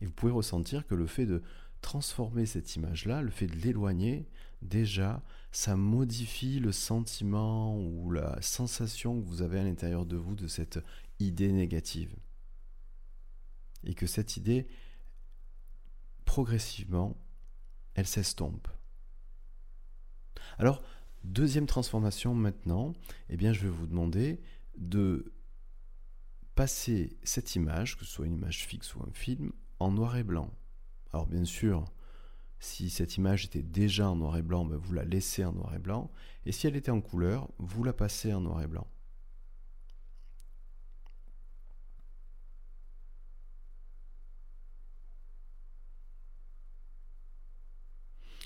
Et 0.00 0.06
vous 0.06 0.12
pouvez 0.12 0.32
ressentir 0.32 0.86
que 0.86 0.94
le 0.94 1.06
fait 1.06 1.26
de 1.26 1.42
transformer 1.80 2.46
cette 2.46 2.76
image-là, 2.76 3.22
le 3.22 3.30
fait 3.30 3.46
de 3.46 3.56
l'éloigner, 3.56 4.28
déjà, 4.62 5.22
ça 5.52 5.76
modifie 5.76 6.58
le 6.58 6.72
sentiment 6.72 7.78
ou 7.78 8.10
la 8.10 8.40
sensation 8.42 9.20
que 9.20 9.26
vous 9.26 9.42
avez 9.42 9.60
à 9.60 9.64
l'intérieur 9.64 10.04
de 10.04 10.16
vous 10.16 10.34
de 10.34 10.48
cette 10.48 10.78
idée 11.18 11.52
négative. 11.52 12.14
Et 13.84 13.94
que 13.94 14.06
cette 14.06 14.36
idée, 14.36 14.66
progressivement, 16.26 17.16
elle 17.94 18.06
s'estompe. 18.06 18.68
Alors, 20.58 20.82
deuxième 21.24 21.66
transformation 21.66 22.34
maintenant, 22.34 22.92
eh 23.30 23.38
bien, 23.38 23.54
je 23.54 23.62
vais 23.62 23.70
vous 23.70 23.86
demander 23.86 24.42
de 24.76 25.32
passer 26.54 27.16
cette 27.22 27.54
image, 27.54 27.96
que 27.96 28.04
ce 28.04 28.12
soit 28.12 28.26
une 28.26 28.34
image 28.34 28.66
fixe 28.66 28.94
ou 28.94 29.02
un 29.02 29.12
film, 29.12 29.52
en 29.78 29.90
noir 29.92 30.16
et 30.16 30.24
blanc. 30.24 30.50
Alors 31.12 31.26
bien 31.26 31.44
sûr, 31.44 31.84
si 32.58 32.90
cette 32.90 33.16
image 33.16 33.44
était 33.44 33.62
déjà 33.62 34.08
en 34.10 34.16
noir 34.16 34.36
et 34.36 34.42
blanc, 34.42 34.64
ben, 34.64 34.76
vous 34.76 34.94
la 34.94 35.04
laissez 35.04 35.44
en 35.44 35.52
noir 35.52 35.74
et 35.74 35.78
blanc. 35.78 36.10
Et 36.46 36.52
si 36.52 36.66
elle 36.66 36.76
était 36.76 36.90
en 36.90 37.00
couleur, 37.00 37.48
vous 37.58 37.84
la 37.84 37.92
passez 37.92 38.32
en 38.32 38.40
noir 38.40 38.62
et 38.62 38.66
blanc. 38.66 38.86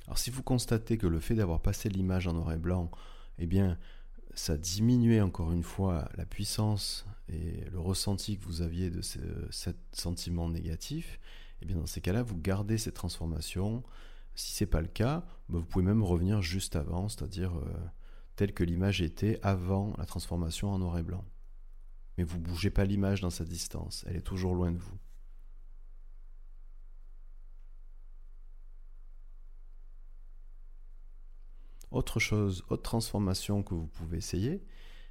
Alors 0.07 0.10
si 0.21 0.31
vous 0.31 0.43
constatez 0.43 0.99
que 0.99 1.07
le 1.07 1.19
fait 1.19 1.35
d'avoir 1.35 1.61
passé 1.61 1.89
l'image 1.89 2.27
en 2.27 2.35
noir 2.35 2.53
et 2.53 2.59
blanc, 2.59 2.91
eh 3.39 3.47
bien, 3.47 3.79
ça 4.35 4.59
diminuait 4.59 5.23
encore 5.23 5.51
une 5.51 5.63
fois 5.63 6.09
la 6.15 6.27
puissance 6.27 7.07
et 7.29 7.65
le 7.71 7.81
ressenti 7.81 8.39
que 8.39 8.45
vous 8.45 8.61
aviez 8.61 8.91
de 8.91 9.01
ce, 9.01 9.19
sentiment 9.93 10.49
négatif, 10.49 11.19
eh 11.63 11.67
bien 11.67 11.77
dans 11.77 11.87
ces 11.87 12.03
cas-là, 12.03 12.23
vous 12.23 12.37
gardez 12.37 12.77
cette 12.77 12.95
transformation. 12.95 13.83
Si 14.35 14.53
c'est 14.53 14.67
pas 14.67 14.83
le 14.83 14.89
cas, 14.89 15.25
bah, 15.49 15.59
vous 15.59 15.65
pouvez 15.65 15.85
même 15.85 16.03
revenir 16.03 16.43
juste 16.43 16.77
avant, 16.77 17.09
c'est-à-dire 17.09 17.57
euh, 17.57 17.73
tel 18.37 18.53
que 18.53 18.63
l'image 18.63 19.01
était 19.01 19.39
avant 19.43 19.95
la 19.97 20.05
transformation 20.05 20.71
en 20.71 20.79
noir 20.79 20.99
et 20.99 21.03
blanc. 21.03 21.25
mais 22.19 22.25
vous 22.25 22.39
bougez 22.39 22.71
pas 22.71 22.85
l'image 22.85 23.23
dans 23.23 23.31
sa 23.31 23.45
distance, 23.45 24.05
elle 24.07 24.17
est 24.17 24.21
toujours 24.21 24.55
loin 24.55 24.71
de 24.71 24.79
vous. 24.79 24.99
Autre 31.91 32.21
chose, 32.21 32.65
autre 32.69 32.83
transformation 32.83 33.63
que 33.63 33.75
vous 33.75 33.89
pouvez 33.89 34.19
essayer, 34.19 34.63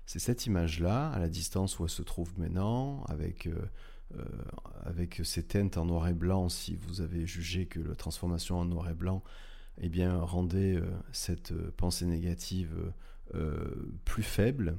c'est 0.06 0.20
cette 0.20 0.46
image-là, 0.48 1.12
à 1.12 1.20
la 1.20 1.30
distance 1.30 1.78
où 1.78 1.84
elle 1.84 1.90
se 1.90 2.02
trouve 2.02 2.32
maintenant, 2.40 3.04
avec, 3.04 3.46
euh, 3.46 3.70
euh, 4.16 4.24
avec 4.84 5.22
ses 5.24 5.44
teintes 5.44 5.78
en 5.78 5.86
noir 5.86 6.08
et 6.08 6.16
blanc, 6.16 6.50
si 6.50 6.76
vous 6.76 7.02
avez 7.02 7.28
jugé 7.28 7.68
que 7.68 7.80
la 7.80 7.96
transformation 7.96 8.58
en 8.58 8.66
noir 8.66 8.90
et 8.90 8.96
blanc 8.96 9.24
eh 9.78 9.88
bien, 9.88 10.20
rendait 10.20 10.78
euh, 10.78 10.90
cette 11.12 11.54
pensée 11.72 12.06
négative 12.06 12.92
plus 14.06 14.24
faible, 14.24 14.76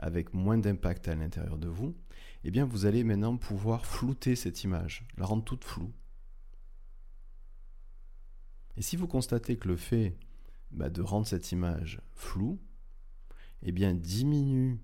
avec 0.00 0.34
moins 0.34 0.58
d'impact 0.58 1.06
à 1.06 1.14
l'intérieur 1.14 1.58
de 1.58 1.68
vous, 1.68 1.94
eh 2.42 2.50
bien, 2.50 2.64
vous 2.64 2.86
allez 2.86 3.04
maintenant 3.04 3.36
pouvoir 3.36 3.86
flouter 3.86 4.34
cette 4.34 4.64
image, 4.64 5.06
la 5.16 5.26
rendre 5.26 5.44
toute 5.44 5.64
floue. 5.64 5.92
Et 8.76 8.82
si 8.82 8.96
vous 8.96 9.06
constatez 9.06 9.56
que 9.56 9.68
le 9.68 9.76
fait 9.76 10.16
bah, 10.70 10.90
de 10.90 11.02
rendre 11.02 11.26
cette 11.26 11.52
image 11.52 12.00
floue, 12.12 12.58
eh 13.62 13.72
bien 13.72 13.94
diminue 13.94 14.80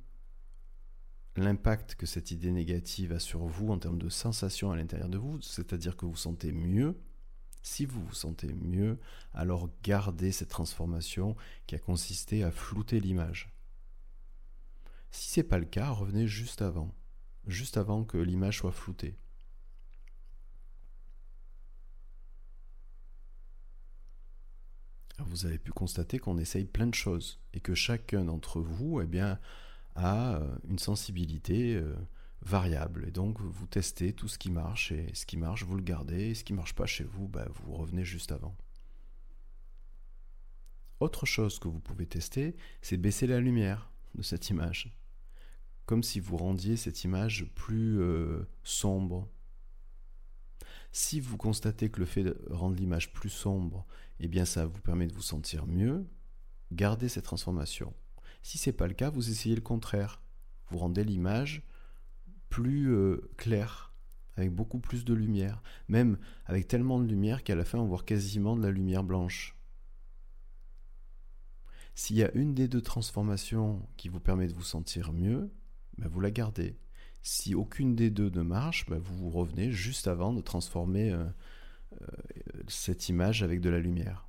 l'impact 1.37 1.95
que 1.97 2.07
cette 2.07 2.31
idée 2.31 2.53
négative 2.53 3.13
a 3.13 3.19
sur 3.19 3.45
vous 3.45 3.69
en 3.69 3.79
termes 3.79 3.99
de 3.99 4.09
sensation 4.09 4.71
à 4.71 4.77
l'intérieur 4.77 5.09
de 5.09 5.19
vous, 5.19 5.41
c'est-à-dire 5.41 5.97
que 5.97 6.07
vous 6.07 6.17
sentez 6.17 6.53
mieux. 6.53 6.97
Si 7.63 7.87
vous 7.87 8.05
vous 8.05 8.15
sentez 8.15 8.53
mieux, 8.53 8.99
alors 9.33 9.71
gardez 9.83 10.33
cette 10.33 10.51
transformation 10.51 11.35
qui 11.67 11.75
a 11.75 11.79
consisté 11.79 12.45
à 12.45 12.51
flouter 12.51 13.01
l'image. 13.01 13.51
Si 15.11 15.31
c'est 15.31 15.45
pas 15.45 15.59
le 15.59 15.65
cas, 15.65 15.91
revenez 15.91 16.27
juste 16.27 16.61
avant, 16.61 16.95
juste 17.47 17.77
avant 17.77 18.05
que 18.05 18.19
l'image 18.19 18.59
soit 18.59 18.73
floutée. 18.73 19.17
Vous 25.29 25.47
avez 25.47 25.59
pu 25.59 25.73
constater 25.73 26.19
qu'on 26.19 26.39
essaye 26.39 26.65
plein 26.65 26.87
de 26.87 26.95
choses 26.95 27.41
et 27.53 27.61
que 27.61 27.75
chacun 27.75 28.25
d'entre 28.25 28.61
vous 28.61 29.01
eh 29.01 29.07
bien, 29.07 29.39
a 29.95 30.37
euh, 30.37 30.57
une 30.69 30.79
sensibilité 30.79 31.77
euh, 31.77 31.95
variable. 32.43 33.05
Et 33.07 33.11
donc 33.11 33.41
vous 33.41 33.67
testez 33.67 34.13
tout 34.13 34.29
ce 34.29 34.39
qui 34.39 34.51
marche 34.51 34.93
et 34.93 35.09
ce 35.15 35.27
qui 35.27 35.37
marche, 35.37 35.65
vous 35.65 35.77
le 35.77 35.83
gardez. 35.83 36.31
Et 36.31 36.35
ce 36.35 36.45
qui 36.45 36.53
ne 36.53 36.59
marche 36.59 36.75
pas 36.75 36.87
chez 36.87 37.05
vous, 37.05 37.29
bah, 37.29 37.47
vous 37.55 37.75
revenez 37.75 38.05
juste 38.05 38.33
avant. 38.33 38.57
Autre 41.01 41.27
chose 41.27 41.59
que 41.59 41.69
vous 41.69 41.81
pouvez 41.81 42.07
tester, 42.07 42.57
c'est 42.81 42.97
baisser 42.97 43.27
la 43.27 43.41
lumière 43.41 43.91
de 44.15 44.23
cette 44.23 44.49
image. 44.51 44.97
Comme 45.87 46.03
si 46.03 46.21
vous 46.21 46.37
rendiez 46.37 46.77
cette 46.77 47.05
image 47.05 47.47
plus 47.55 48.01
euh, 48.01 48.49
sombre, 48.63 49.29
si 50.93 51.19
vous 51.19 51.37
constatez 51.37 51.91
que 51.91 51.99
le 51.99 52.07
fait 52.07 52.23
de 52.23 52.41
rendre 52.51 52.77
l'image 52.77 53.13
plus 53.13 53.29
sombre, 53.29 53.85
eh 54.21 54.29
bien 54.29 54.45
ça 54.45 54.67
vous 54.67 54.81
permet 54.81 55.07
de 55.07 55.15
vous 55.15 55.23
sentir 55.23 55.67
mieux, 55.67 56.07
gardez 56.73 57.09
cette 57.09 57.25
transformation. 57.25 57.93
Si 58.43 58.59
c'est 58.59 58.73
pas 58.73 58.87
le 58.87 58.95
cas, 58.95 59.11
vous 59.11 59.31
essayez 59.31 59.55
le 59.55 59.61
contraire. 59.61 60.23
Vous 60.69 60.79
rendez 60.79 61.05
l'image 61.05 61.63
plus 62.49 62.93
euh, 62.93 63.31
claire, 63.37 63.93
avec 64.37 64.53
beaucoup 64.53 64.79
plus 64.79 65.05
de 65.05 65.15
lumière, 65.15 65.63
même 65.89 66.19
avec 66.47 66.69
tellement 66.69 67.01
de 67.01 67.07
lumière 67.07 67.43
qu'à 67.43 67.55
la 67.55 67.65
fin 67.65 67.79
on 67.79 67.87
voit 67.87 68.03
quasiment 68.03 68.57
de 68.57 68.63
la 68.63 68.71
lumière 68.71 69.03
blanche. 69.03 69.57
S'il 71.97 72.17
y 72.17 72.23
a 72.23 72.33
une 72.35 72.55
des 72.55 72.69
deux 72.69 72.81
transformations 72.81 73.87
qui 73.97 74.09
vous 74.09 74.21
permet 74.21 74.47
de 74.47 74.53
vous 74.53 74.63
sentir 74.63 75.13
mieux, 75.13 75.51
ben 75.99 76.09
vous 76.09 76.21
la 76.21 76.31
gardez. 76.31 76.77
Si 77.23 77.55
aucune 77.55 77.95
des 77.95 78.11
deux 78.11 78.31
ne 78.31 78.43
marche, 78.43 78.87
bah, 78.87 78.99
vous 79.01 79.31
revenez 79.31 79.71
juste 79.71 80.09
avant 80.09 80.33
de 80.33 80.41
transformer 80.41 81.11
euh, 81.11 81.25
cette 82.69 83.09
image 83.09 83.43
avec 83.43 83.61
de 83.61 83.71
la 83.71 83.79
lumière. 83.79 84.27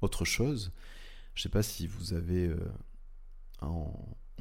Autre 0.00 0.24
chose, 0.24 0.72
je 1.34 1.40
ne 1.40 1.42
sais 1.42 1.48
pas 1.50 1.62
si 1.62 1.86
vous 1.86 2.14
avez, 2.14 2.46
euh, 2.46 2.72
en, 3.60 3.92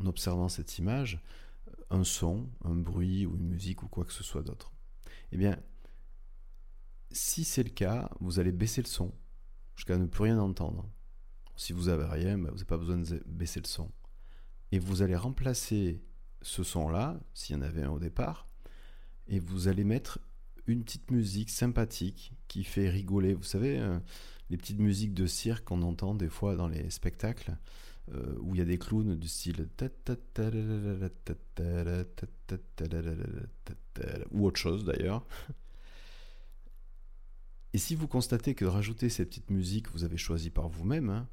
observant 0.05 0.47
cette 0.47 0.77
image, 0.77 1.21
un 1.89 2.03
son, 2.03 2.49
un 2.63 2.75
bruit 2.75 3.25
ou 3.25 3.35
une 3.35 3.47
musique 3.47 3.83
ou 3.83 3.87
quoi 3.87 4.05
que 4.05 4.13
ce 4.13 4.23
soit 4.23 4.41
d'autre. 4.41 4.71
Eh 5.31 5.37
bien, 5.37 5.59
si 7.11 7.43
c'est 7.43 7.63
le 7.63 7.69
cas, 7.69 8.09
vous 8.21 8.39
allez 8.39 8.51
baisser 8.51 8.81
le 8.81 8.87
son 8.87 9.13
jusqu'à 9.75 9.97
ne 9.97 10.05
plus 10.05 10.23
rien 10.23 10.39
entendre. 10.39 10.89
Si 11.55 11.73
vous 11.73 11.89
avez 11.89 12.05
rien, 12.05 12.37
bah, 12.37 12.49
vous 12.49 12.55
n'avez 12.55 12.65
pas 12.65 12.77
besoin 12.77 12.97
de 12.97 13.23
baisser 13.25 13.59
le 13.59 13.67
son. 13.67 13.91
Et 14.71 14.79
vous 14.79 15.01
allez 15.01 15.15
remplacer 15.15 16.01
ce 16.41 16.63
son-là, 16.63 17.19
s'il 17.33 17.55
y 17.55 17.59
en 17.59 17.61
avait 17.61 17.83
un 17.83 17.91
au 17.91 17.99
départ, 17.99 18.47
et 19.27 19.39
vous 19.39 19.67
allez 19.67 19.83
mettre 19.83 20.19
une 20.67 20.83
petite 20.83 21.11
musique 21.11 21.49
sympathique 21.49 22.33
qui 22.47 22.63
fait 22.63 22.89
rigoler. 22.89 23.33
Vous 23.33 23.43
savez, 23.43 23.79
euh, 23.79 23.99
les 24.49 24.57
petites 24.57 24.79
musiques 24.79 25.13
de 25.13 25.25
cirque 25.25 25.65
qu'on 25.65 25.81
entend 25.81 26.15
des 26.15 26.29
fois 26.29 26.55
dans 26.55 26.67
les 26.67 26.89
spectacles, 26.89 27.57
euh, 28.13 28.35
où 28.41 28.55
il 28.55 28.59
y 28.59 28.61
a 28.61 28.65
des 28.65 28.77
clowns 28.77 29.15
du 29.15 29.27
style 29.27 29.67
ou 34.31 34.45
autre 34.45 34.59
chose 34.59 34.85
d'ailleurs. 34.85 35.25
Et 37.73 37.77
si 37.77 37.93
vous 37.93 38.07
constatez 38.07 38.55
que 38.55 38.65
rajouter 38.65 39.09
ces 39.09 39.25
petites 39.25 39.51
musiques, 39.51 39.91
vous 39.91 40.03
avez 40.03 40.17
choisi 40.17 40.49
par 40.49 40.69
vous-même, 40.69 41.09
hein, 41.09 41.27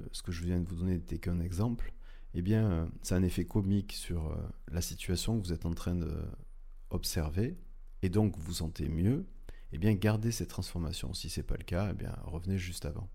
euh, 0.00 0.06
ce 0.12 0.22
que 0.22 0.32
je 0.32 0.42
viens 0.44 0.60
de 0.60 0.66
vous 0.66 0.76
donner 0.76 0.94
n'était 0.94 1.18
qu'un 1.18 1.40
exemple, 1.40 1.92
eh 2.34 2.42
bien, 2.42 2.70
euh, 2.70 2.86
ça 3.02 3.14
a 3.14 3.18
un 3.18 3.22
effet 3.22 3.44
comique 3.44 3.92
sur 3.92 4.32
euh, 4.32 4.36
la 4.70 4.80
situation 4.80 5.38
que 5.40 5.46
vous 5.46 5.52
êtes 5.52 5.66
en 5.66 5.74
train 5.74 5.94
d'observer, 5.94 7.56
et 8.02 8.08
donc 8.08 8.36
vous 8.36 8.42
vous 8.42 8.54
sentez 8.54 8.88
mieux, 8.88 9.26
eh 9.72 9.78
bien, 9.78 9.94
gardez 9.94 10.32
cette 10.32 10.48
transformation. 10.48 11.14
Si 11.14 11.28
ce 11.28 11.40
n'est 11.40 11.46
pas 11.46 11.56
le 11.56 11.64
cas, 11.64 11.88
eh 11.90 11.94
bien, 11.94 12.16
revenez 12.24 12.58
juste 12.58 12.84
avant. 12.84 13.08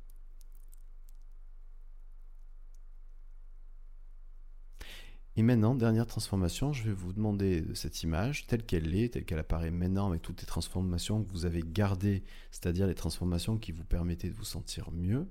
Et 5.35 5.41
maintenant, 5.41 5.73
dernière 5.73 6.05
transformation, 6.05 6.73
je 6.73 6.83
vais 6.83 6.91
vous 6.91 7.13
demander 7.13 7.61
de 7.61 7.73
cette 7.73 8.03
image, 8.03 8.45
telle 8.47 8.65
qu'elle 8.65 8.93
est, 8.93 9.13
telle 9.13 9.23
qu'elle 9.23 9.39
apparaît 9.39 9.71
maintenant, 9.71 10.09
avec 10.09 10.21
toutes 10.21 10.41
les 10.41 10.47
transformations 10.47 11.23
que 11.23 11.31
vous 11.31 11.45
avez 11.45 11.63
gardées, 11.65 12.23
c'est-à-dire 12.51 12.87
les 12.87 12.95
transformations 12.95 13.57
qui 13.57 13.71
vous 13.71 13.85
permettaient 13.85 14.29
de 14.29 14.35
vous 14.35 14.43
sentir 14.43 14.91
mieux, 14.91 15.27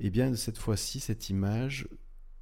et 0.00 0.06
eh 0.06 0.10
bien 0.10 0.32
cette 0.36 0.58
fois-ci, 0.58 1.00
cette 1.00 1.30
image, 1.30 1.88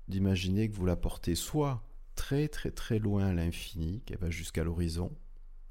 d'imaginer 0.08 0.68
que 0.68 0.74
vous 0.74 0.86
la 0.86 0.96
portez 0.96 1.34
soit 1.34 1.82
très 2.14 2.48
très 2.48 2.70
très 2.70 2.98
loin 2.98 3.26
à 3.26 3.32
l'infini, 3.34 4.02
qu'elle 4.06 4.18
va 4.18 4.30
jusqu'à 4.30 4.64
l'horizon, 4.64 5.12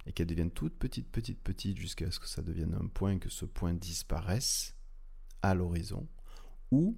et 0.06 0.14
qu'elle 0.14 0.28
devienne 0.28 0.52
toute 0.52 0.78
petite, 0.78 1.10
petite, 1.10 1.42
petite, 1.42 1.78
jusqu'à 1.78 2.12
ce 2.12 2.20
que 2.20 2.28
ça 2.28 2.42
devienne 2.42 2.78
un 2.80 2.88
point, 2.88 3.18
que 3.18 3.30
ce 3.30 3.46
point 3.46 3.74
disparaisse 3.74 4.76
à 5.42 5.56
l'horizon, 5.56 6.08
ou 6.72 6.98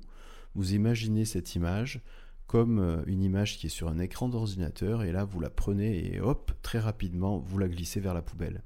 vous 0.55 0.73
imaginez 0.73 1.25
cette 1.25 1.55
image 1.55 2.01
comme 2.47 2.79
euh, 2.79 3.03
une 3.05 3.21
image 3.21 3.57
qui 3.57 3.67
est 3.67 3.69
sur 3.69 3.89
un 3.89 3.99
écran 3.99 4.29
d'ordinateur, 4.29 5.03
et 5.03 5.11
là 5.11 5.25
vous 5.25 5.39
la 5.39 5.49
prenez 5.49 6.13
et 6.13 6.21
hop, 6.21 6.51
très 6.61 6.79
rapidement, 6.79 7.39
vous 7.39 7.57
la 7.57 7.67
glissez 7.67 7.99
vers 7.99 8.13
la 8.13 8.21
poubelle. 8.21 8.63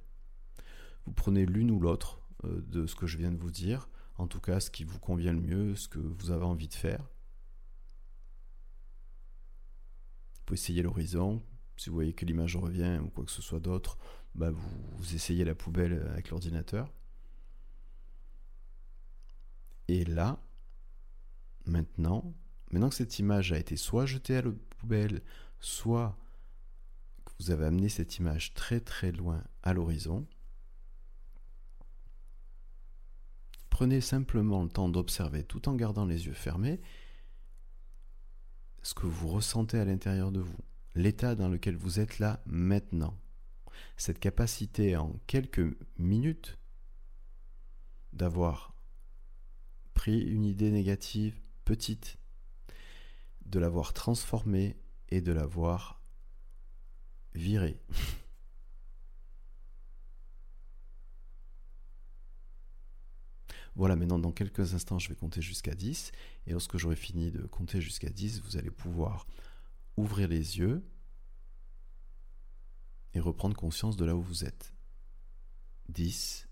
Vous 1.05 1.13
prenez 1.13 1.45
l'une 1.45 1.71
ou 1.71 1.79
l'autre 1.79 2.21
euh, 2.45 2.61
de 2.67 2.85
ce 2.85 2.95
que 2.95 3.07
je 3.07 3.17
viens 3.17 3.31
de 3.31 3.39
vous 3.39 3.51
dire, 3.51 3.89
en 4.17 4.27
tout 4.27 4.39
cas 4.39 4.59
ce 4.59 4.69
qui 4.69 4.83
vous 4.83 4.99
convient 4.99 5.33
le 5.33 5.41
mieux, 5.41 5.75
ce 5.75 5.87
que 5.87 5.99
vous 5.99 6.29
avez 6.29 6.45
envie 6.45 6.67
de 6.67 6.73
faire. 6.75 7.10
Vous 10.41 10.45
pouvez 10.45 10.59
essayer 10.59 10.81
l'horizon, 10.81 11.41
si 11.77 11.89
vous 11.89 11.95
voyez 11.95 12.13
que 12.13 12.25
l'image 12.25 12.55
revient 12.57 12.99
ou 13.03 13.09
quoi 13.09 13.23
que 13.25 13.31
ce 13.31 13.41
soit 13.41 13.59
d'autre, 13.59 13.97
bah 14.35 14.51
vous, 14.51 15.15
essayez 15.15 15.43
la 15.43 15.55
poubelle 15.55 16.05
avec 16.11 16.29
l'ordinateur. 16.29 16.91
Et 19.87 20.05
là, 20.05 20.39
maintenant, 21.65 22.33
maintenant 22.71 22.89
que 22.89 22.95
cette 22.95 23.19
image 23.19 23.51
a 23.51 23.57
été 23.57 23.75
soit 23.75 24.05
jetée 24.05 24.37
à 24.37 24.41
la 24.41 24.51
poubelle, 24.77 25.21
soit 25.59 26.17
que 27.25 27.31
vous 27.39 27.51
avez 27.51 27.65
amené 27.65 27.89
cette 27.89 28.17
image 28.17 28.53
très 28.53 28.79
très 28.79 29.11
loin 29.11 29.43
à 29.63 29.73
l'horizon, 29.73 30.25
Prenez 33.81 34.01
simplement 34.01 34.61
le 34.61 34.69
temps 34.69 34.89
d'observer 34.89 35.43
tout 35.43 35.67
en 35.67 35.73
gardant 35.73 36.05
les 36.05 36.27
yeux 36.27 36.33
fermés 36.33 36.79
ce 38.81 38.93
que 38.93 39.05
vous 39.05 39.29
ressentez 39.29 39.79
à 39.79 39.85
l'intérieur 39.85 40.31
de 40.31 40.39
vous, 40.39 40.57
l'état 40.95 41.35
dans 41.35 41.49
lequel 41.49 41.75
vous 41.75 41.99
êtes 41.99 42.19
là 42.19 42.41
maintenant. 42.45 43.17
Cette 43.97 44.19
capacité 44.19 44.97
en 44.97 45.13
quelques 45.27 45.75
minutes 45.97 46.57
d'avoir 48.13 48.73
pris 49.93 50.19
une 50.19 50.45
idée 50.45 50.71
négative 50.71 51.39
petite, 51.65 52.17
de 53.45 53.59
l'avoir 53.59 53.93
transformée 53.93 54.77
et 55.09 55.21
de 55.21 55.31
l'avoir 55.31 56.01
virée. 57.33 57.79
Voilà, 63.75 63.95
maintenant 63.95 64.19
dans 64.19 64.31
quelques 64.31 64.73
instants, 64.73 64.99
je 64.99 65.09
vais 65.09 65.15
compter 65.15 65.41
jusqu'à 65.41 65.73
10. 65.73 66.11
Et 66.47 66.51
lorsque 66.51 66.77
j'aurai 66.77 66.95
fini 66.95 67.31
de 67.31 67.43
compter 67.43 67.81
jusqu'à 67.81 68.09
10, 68.09 68.41
vous 68.41 68.57
allez 68.57 68.71
pouvoir 68.71 69.25
ouvrir 69.97 70.27
les 70.27 70.59
yeux 70.59 70.83
et 73.13 73.19
reprendre 73.19 73.55
conscience 73.55 73.97
de 73.97 74.05
là 74.05 74.15
où 74.15 74.21
vous 74.21 74.45
êtes. 74.45 74.73
10, 75.89 76.47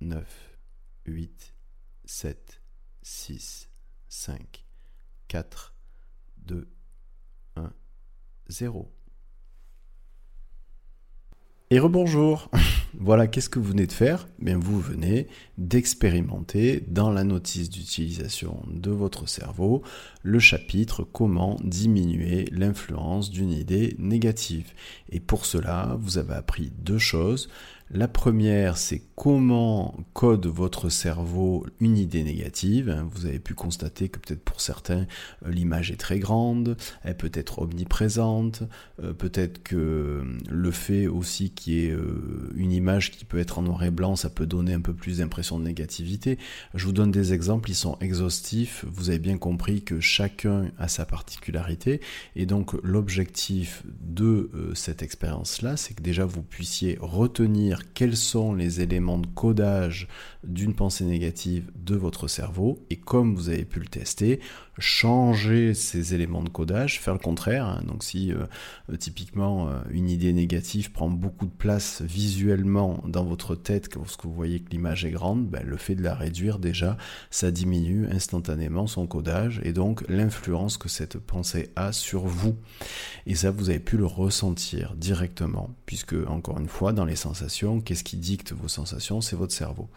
9, 0.00 0.58
8, 1.06 1.54
7, 2.04 2.62
6, 3.02 3.68
5, 4.08 4.66
4, 5.28 5.74
2, 6.38 6.68
1, 7.56 7.72
0. 8.48 8.92
Et 11.72 11.78
rebonjour 11.78 12.50
Voilà, 12.98 13.28
qu'est-ce 13.28 13.48
que 13.48 13.60
vous 13.60 13.70
venez 13.70 13.86
de 13.86 13.92
faire? 13.92 14.26
Bien, 14.40 14.58
vous 14.58 14.80
venez 14.80 15.28
d'expérimenter 15.56 16.82
dans 16.88 17.12
la 17.12 17.22
notice 17.22 17.70
d'utilisation 17.70 18.60
de 18.66 18.90
votre 18.90 19.28
cerveau 19.28 19.82
le 20.24 20.40
chapitre 20.40 21.04
Comment 21.04 21.56
diminuer 21.62 22.46
l'influence 22.50 23.30
d'une 23.30 23.52
idée 23.52 23.94
négative. 24.00 24.72
Et 25.10 25.20
pour 25.20 25.46
cela, 25.46 25.96
vous 26.00 26.18
avez 26.18 26.34
appris 26.34 26.72
deux 26.80 26.98
choses. 26.98 27.48
La 27.92 28.06
première, 28.06 28.76
c'est 28.76 29.02
comment 29.16 29.96
code 30.12 30.46
votre 30.46 30.90
cerveau 30.90 31.66
une 31.80 31.98
idée 31.98 32.22
négative. 32.22 33.04
Vous 33.10 33.26
avez 33.26 33.40
pu 33.40 33.54
constater 33.54 34.08
que 34.08 34.20
peut-être 34.20 34.44
pour 34.44 34.60
certains, 34.60 35.08
euh, 35.44 35.50
l'image 35.50 35.90
est 35.90 35.96
très 35.96 36.20
grande, 36.20 36.76
elle 37.02 37.16
peut 37.16 37.32
être 37.34 37.58
omniprésente, 37.58 38.62
euh, 39.02 39.12
peut-être 39.12 39.64
que 39.64 39.74
euh, 39.74 40.38
le 40.48 40.70
fait 40.70 41.08
aussi 41.08 41.50
qu'il 41.50 41.72
y 41.72 41.86
ait 41.86 41.96
une 42.54 42.70
image 42.70 43.10
qui 43.10 43.24
peut 43.24 43.40
être 43.40 43.58
en 43.58 43.62
noir 43.62 43.82
et 43.82 43.90
blanc, 43.90 44.14
ça 44.14 44.30
peut 44.30 44.46
donner 44.46 44.72
un 44.72 44.80
peu 44.80 44.94
plus 44.94 45.18
d'impression 45.18 45.58
de 45.58 45.64
négativité. 45.64 46.38
Je 46.74 46.86
vous 46.86 46.92
donne 46.92 47.10
des 47.10 47.32
exemples, 47.32 47.70
ils 47.70 47.74
sont 47.74 47.98
exhaustifs. 48.00 48.84
Vous 48.86 49.10
avez 49.10 49.18
bien 49.18 49.36
compris 49.36 49.82
que 49.82 49.98
chacun 49.98 50.70
a 50.78 50.86
sa 50.86 51.06
particularité. 51.06 52.00
Et 52.36 52.46
donc 52.46 52.72
l'objectif 52.84 53.82
de 54.00 54.48
cette 54.74 55.02
expérience-là, 55.02 55.76
c'est 55.76 55.94
que 55.94 56.02
déjà 56.02 56.24
vous 56.24 56.42
puissiez 56.42 56.96
retenir 57.00 57.79
quels 57.94 58.16
sont 58.16 58.54
les 58.54 58.80
éléments 58.80 59.18
de 59.18 59.26
codage 59.26 60.08
d'une 60.44 60.74
pensée 60.74 61.04
négative 61.04 61.70
de 61.76 61.96
votre 61.96 62.28
cerveau 62.28 62.78
et 62.88 62.96
comme 62.96 63.34
vous 63.34 63.48
avez 63.48 63.64
pu 63.64 63.80
le 63.80 63.86
tester, 63.86 64.40
changer 64.78 65.74
ces 65.74 66.14
éléments 66.14 66.42
de 66.42 66.48
codage, 66.48 67.00
faire 67.00 67.12
le 67.12 67.18
contraire. 67.18 67.66
Hein. 67.66 67.82
Donc 67.86 68.02
si 68.02 68.32
euh, 68.32 68.46
euh, 68.90 68.96
typiquement 68.96 69.68
euh, 69.68 69.80
une 69.90 70.08
idée 70.08 70.32
négative 70.32 70.92
prend 70.92 71.10
beaucoup 71.10 71.46
de 71.46 71.50
place 71.50 72.00
visuellement 72.02 73.02
dans 73.06 73.24
votre 73.24 73.54
tête 73.54 73.94
lorsque 73.94 74.24
vous 74.24 74.32
voyez 74.32 74.60
que 74.60 74.70
l'image 74.70 75.04
est 75.04 75.10
grande, 75.10 75.46
ben, 75.46 75.62
le 75.64 75.76
fait 75.76 75.94
de 75.94 76.02
la 76.02 76.14
réduire 76.14 76.58
déjà, 76.58 76.96
ça 77.30 77.50
diminue 77.50 78.06
instantanément 78.10 78.86
son 78.86 79.06
codage 79.06 79.60
et 79.64 79.72
donc 79.72 80.02
l'influence 80.08 80.78
que 80.78 80.88
cette 80.88 81.18
pensée 81.18 81.70
a 81.76 81.92
sur 81.92 82.26
vous. 82.26 82.56
Et 83.26 83.34
ça, 83.34 83.50
vous 83.50 83.70
avez 83.70 83.80
pu 83.80 83.96
le 83.96 84.06
ressentir 84.06 84.94
directement, 84.96 85.70
puisque 85.86 86.14
encore 86.26 86.58
une 86.58 86.68
fois, 86.68 86.92
dans 86.92 87.04
les 87.04 87.16
sensations, 87.16 87.80
qu'est-ce 87.80 88.04
qui 88.04 88.16
dicte 88.16 88.52
vos 88.52 88.68
sensations? 88.68 89.20
C'est 89.20 89.36
votre 89.36 89.52
cerveau. 89.52 89.88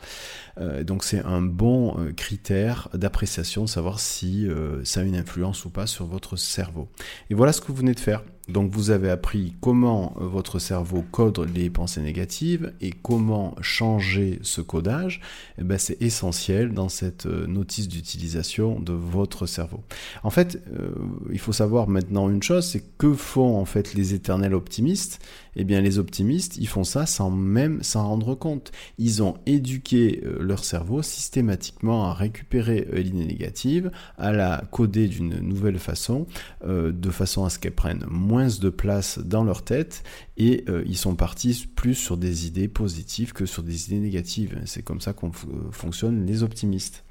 Donc 0.82 1.04
c'est 1.04 1.24
un 1.24 1.42
bon 1.42 2.14
critère 2.16 2.90
d'appréciation 2.94 3.64
de 3.64 3.70
savoir 3.70 4.00
si 4.00 4.48
ça 4.84 5.02
a 5.02 5.04
une 5.04 5.16
influence 5.16 5.66
ou 5.66 5.70
pas 5.70 5.88
sur 5.88 6.06
votre 6.06 6.36
cerveau. 6.36 6.90
Et 7.30 7.34
voilà 7.34 7.54
ce 7.54 7.62
que 7.62 7.68
vous 7.68 7.76
venez 7.76 7.94
de 7.94 8.00
faire. 8.00 8.24
Donc 8.50 8.72
vous 8.72 8.92
avez 8.92 9.10
appris 9.10 9.56
comment 9.62 10.18
euh, 10.20 10.28
votre 10.28 10.60
cerveau 10.60 11.04
code 11.12 11.50
les 11.56 11.70
pensées 11.70 12.02
négatives 12.02 12.74
et 12.82 12.92
comment 12.92 13.56
changer 13.62 14.40
ce 14.42 14.60
codage. 14.60 15.22
Eh 15.60 15.64
ben, 15.64 15.78
c'est 15.78 16.02
essentiel 16.02 16.74
dans 16.74 16.90
cette 16.90 17.26
euh, 17.26 17.48
notice 17.48 17.88
d'utilisation 17.88 18.82
de 18.82 18.92
votre 18.92 19.46
cerveau. 19.46 19.82
En 20.24 20.30
fait, 20.30 20.62
euh, 20.78 20.92
il 21.32 21.40
faut 21.40 21.54
savoir 21.54 21.88
maintenant 21.88 22.30
une 22.30 22.44
chose, 22.44 22.66
c'est 22.66 22.84
que 22.98 23.14
font 23.14 23.58
en 23.58 23.66
fait 23.66 23.94
les 23.94 24.14
éternels 24.14 24.54
optimistes? 24.54 25.22
Eh 25.56 25.64
bien 25.64 25.82
les 25.82 26.00
optimistes, 26.00 26.58
ils 26.58 26.68
font 26.68 26.84
ça 26.84 27.06
sans 27.06 27.30
même 27.30 27.82
s'en 27.84 28.08
rendre 28.08 28.34
compte. 28.34 28.72
Ils 28.98 29.22
ont 29.22 29.36
éduqué 29.46 30.20
leur 30.40 30.66
cerveau 30.66 31.04
systématiquement 31.04 32.06
à 32.06 32.14
récupérer 32.14 32.88
l'idée 32.92 33.26
négative, 33.26 33.92
à 34.18 34.32
la 34.32 34.64
coder 34.72 35.08
d'une 35.08 35.40
nouvelle 35.42 35.78
façon, 35.78 36.26
de 36.66 37.10
façon 37.12 37.46
à 37.46 37.52
ce 37.52 37.60
qu'elle 37.60 37.76
prenne 37.76 38.04
moins 38.10 38.33
de 38.34 38.70
place 38.70 39.20
dans 39.20 39.44
leur 39.44 39.64
tête 39.64 40.04
et 40.38 40.66
euh, 40.68 40.84
ils 40.86 40.98
sont 40.98 41.16
partis 41.16 41.68
plus 41.76 41.94
sur 41.94 42.18
des 42.18 42.48
idées 42.48 42.68
positives 42.68 43.32
que 43.32 43.46
sur 43.46 43.64
des 43.64 43.86
idées 43.86 44.00
négatives. 44.00 44.60
C'est 44.66 44.82
comme 44.82 45.02
ça 45.02 45.14
qu'on 45.14 45.32
fonctionne 45.72 46.26
les 46.26 46.42
optimistes. 46.42 47.04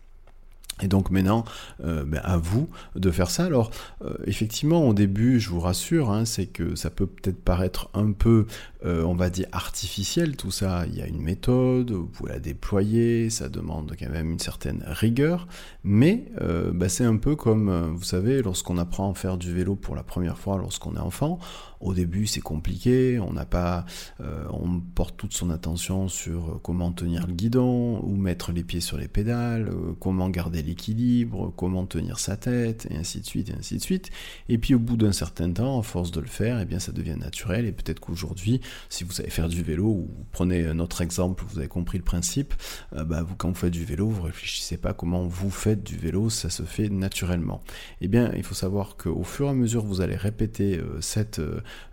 Et 0.80 0.88
donc 0.88 1.10
maintenant, 1.10 1.44
euh, 1.84 2.04
ben, 2.04 2.20
à 2.24 2.38
vous 2.38 2.68
de 2.96 3.10
faire 3.10 3.30
ça. 3.30 3.44
Alors 3.44 3.70
euh, 4.02 4.14
effectivement, 4.26 4.88
au 4.88 4.94
début, 4.94 5.38
je 5.38 5.50
vous 5.50 5.60
rassure, 5.60 6.10
hein, 6.10 6.24
c'est 6.24 6.46
que 6.46 6.74
ça 6.74 6.90
peut 6.90 7.06
peut-être 7.06 7.40
paraître 7.40 7.88
un 7.94 8.12
peu, 8.12 8.46
euh, 8.84 9.02
on 9.04 9.14
va 9.14 9.30
dire, 9.30 9.46
artificiel 9.52 10.36
tout 10.36 10.50
ça. 10.50 10.84
Il 10.86 10.96
y 10.96 11.02
a 11.02 11.06
une 11.06 11.20
méthode, 11.20 11.90
vous 11.92 12.06
pouvez 12.06 12.32
la 12.32 12.38
déployer, 12.38 13.30
ça 13.30 13.48
demande 13.48 13.94
quand 13.98 14.10
même 14.10 14.30
une 14.30 14.38
certaine 14.38 14.82
rigueur, 14.86 15.46
mais 15.84 16.26
ben, 16.38 16.88
c'est 16.88 17.04
un 17.04 17.16
peu 17.16 17.36
comme, 17.36 17.92
vous 17.94 18.02
savez, 18.02 18.42
lorsqu'on 18.42 18.78
apprend 18.78 19.10
à 19.10 19.14
faire 19.14 19.36
du 19.36 19.52
vélo 19.52 19.74
pour 19.74 19.94
la 19.94 20.02
première 20.02 20.38
fois 20.38 20.58
lorsqu'on 20.58 20.96
est 20.96 21.00
enfant, 21.00 21.38
au 21.82 21.94
début, 21.94 22.26
c'est 22.28 22.40
compliqué, 22.40 23.18
on 23.18 23.32
n'a 23.32 23.44
pas, 23.44 23.84
euh, 24.20 24.44
on 24.50 24.78
porte 24.78 25.16
toute 25.16 25.34
son 25.34 25.50
attention 25.50 26.06
sur 26.06 26.60
comment 26.62 26.92
tenir 26.92 27.26
le 27.26 27.32
guidon, 27.32 28.00
ou 28.04 28.14
mettre 28.14 28.52
les 28.52 28.62
pieds 28.62 28.80
sur 28.80 28.96
les 28.96 29.08
pédales, 29.08 29.68
euh, 29.68 29.92
comment 29.98 30.30
garder 30.30 30.62
l'équilibre, 30.62 31.52
comment 31.56 31.84
tenir 31.84 32.20
sa 32.20 32.36
tête, 32.36 32.86
et 32.90 32.96
ainsi 32.96 33.20
de 33.20 33.26
suite, 33.26 33.50
et 33.50 33.54
ainsi 33.58 33.76
de 33.76 33.82
suite. 33.82 34.10
Et 34.48 34.58
puis 34.58 34.74
au 34.74 34.78
bout 34.78 34.96
d'un 34.96 35.10
certain 35.10 35.50
temps, 35.50 35.80
à 35.80 35.82
force 35.82 36.12
de 36.12 36.20
le 36.20 36.28
faire, 36.28 36.60
eh 36.60 36.64
bien 36.64 36.78
ça 36.78 36.92
devient 36.92 37.16
naturel. 37.18 37.66
Et 37.66 37.72
peut-être 37.72 37.98
qu'aujourd'hui, 37.98 38.60
si 38.88 39.04
vous 39.04 39.12
savez 39.12 39.30
faire 39.30 39.48
du 39.48 39.62
vélo, 39.62 39.86
ou 39.86 40.10
prenez 40.32 40.66
un 40.66 40.78
autre 40.78 41.00
exemple, 41.00 41.44
vous 41.48 41.58
avez 41.58 41.68
compris 41.68 41.98
le 41.98 42.04
principe, 42.04 42.54
euh, 42.96 43.04
bah, 43.04 43.22
vous 43.22 43.34
quand 43.36 43.48
vous 43.48 43.54
faites 43.54 43.72
du 43.72 43.84
vélo, 43.84 44.08
vous 44.08 44.22
réfléchissez 44.22 44.76
pas 44.76 44.92
comment 44.92 45.26
vous 45.26 45.50
faites 45.50 45.82
du 45.82 45.96
vélo, 45.96 46.30
ça 46.30 46.50
se 46.50 46.62
fait 46.62 46.88
naturellement. 46.88 47.62
Eh 48.00 48.08
bien, 48.08 48.32
il 48.36 48.42
faut 48.42 48.54
savoir 48.54 48.96
qu'au 48.96 49.24
fur 49.24 49.46
et 49.46 49.50
à 49.50 49.54
mesure 49.54 49.82
que 49.82 49.88
vous 49.88 50.00
allez 50.00 50.16
répéter 50.16 50.80
cette 51.00 51.40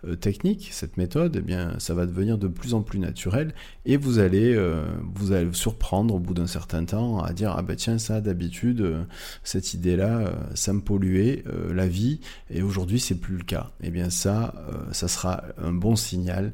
euh, 0.04 0.16
technique, 0.16 0.68
cette 0.72 0.96
méthode, 0.96 1.36
eh 1.36 1.42
bien, 1.42 1.78
ça 1.78 1.94
va 1.94 2.06
devenir 2.06 2.38
de 2.38 2.48
plus 2.48 2.74
en 2.74 2.82
plus 2.82 2.98
naturel 2.98 3.54
et 3.84 3.96
vous 3.96 4.18
allez 4.18 4.54
euh, 4.54 4.84
vous 5.14 5.32
allez 5.32 5.52
surprendre 5.52 6.14
au 6.14 6.18
bout 6.18 6.34
d'un 6.34 6.46
certain 6.46 6.84
temps 6.84 7.22
à 7.22 7.32
dire 7.32 7.54
ah 7.56 7.62
ben 7.62 7.76
tiens 7.76 7.98
ça 7.98 8.20
d'habitude 8.20 8.80
euh, 8.80 9.04
cette 9.44 9.74
idée 9.74 9.96
là 9.96 10.32
ça 10.54 10.72
me 10.72 10.80
polluait 10.80 11.44
la 11.72 11.86
vie 11.86 12.20
et 12.50 12.62
aujourd'hui 12.62 13.00
c'est 13.00 13.14
plus 13.14 13.36
le 13.36 13.44
cas. 13.44 13.70
Eh 13.82 13.90
bien 13.90 14.10
ça 14.10 14.54
ça 14.92 15.08
sera 15.08 15.42
un 15.58 15.72
bon 15.72 15.96
signal 15.96 16.52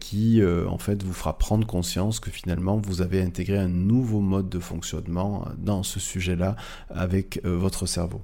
qui 0.00 0.42
en 0.44 0.78
fait 0.78 1.02
vous 1.02 1.12
fera 1.12 1.36
prendre 1.36 1.66
conscience 1.66 2.20
que 2.20 2.30
finalement 2.30 2.76
vous 2.76 3.02
avez 3.02 3.22
intégré 3.22 3.58
un 3.58 3.68
nouveau 3.68 4.20
mode 4.20 4.48
de 4.48 4.58
fonctionnement 4.58 5.48
dans 5.58 5.82
ce 5.82 5.98
sujet-là 6.00 6.56
avec 6.90 7.40
votre 7.44 7.86
cerveau. 7.86 8.22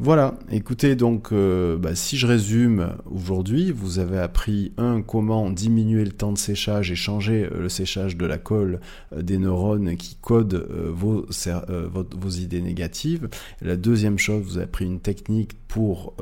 Voilà, 0.00 0.34
écoutez, 0.50 0.96
donc 0.96 1.28
euh, 1.30 1.78
bah, 1.78 1.94
si 1.94 2.16
je 2.16 2.26
résume 2.26 2.96
aujourd'hui, 3.08 3.70
vous 3.70 4.00
avez 4.00 4.18
appris 4.18 4.72
un 4.76 5.02
comment 5.02 5.50
diminuer 5.50 6.04
le 6.04 6.10
temps 6.10 6.32
de 6.32 6.38
séchage 6.38 6.90
et 6.90 6.96
changer 6.96 7.44
euh, 7.44 7.60
le 7.60 7.68
séchage 7.68 8.16
de 8.16 8.26
la 8.26 8.36
colle 8.36 8.80
euh, 9.12 9.22
des 9.22 9.38
neurones 9.38 9.96
qui 9.96 10.16
codent 10.20 10.66
vos, 10.90 11.24
idées 12.28 12.60
négatives. 12.60 13.28
La 13.62 13.76
deuxième 13.76 14.18
chose, 14.18 14.42
vous 14.42 14.56
avez 14.56 14.64
appris 14.64 14.84
une 14.84 14.98
technique 14.98 15.52
pour 15.68 16.14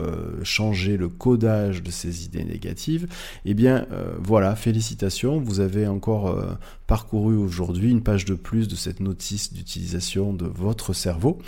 changer 0.42 0.96
le 0.96 1.08
codage 1.08 1.82
de 1.82 1.90
ces 1.90 2.24
idées 2.24 2.44
négatives. 2.44 3.06
Eh 3.44 3.52
bien 3.52 3.86
voilà, 4.18 4.56
félicitations, 4.56 5.38
vous 5.38 5.60
avez 5.60 5.86
encore 5.86 6.58
parcouru 6.86 7.36
aujourd'hui 7.36 7.90
une 7.90 8.02
page 8.02 8.24
de 8.24 8.34
plus 8.34 8.66
de 8.66 8.74
cette 8.74 9.00
notice 9.00 9.52
d'utilisation 9.52 10.32
de 10.32 10.46
votre 10.46 10.94
cerveau. 10.94 11.38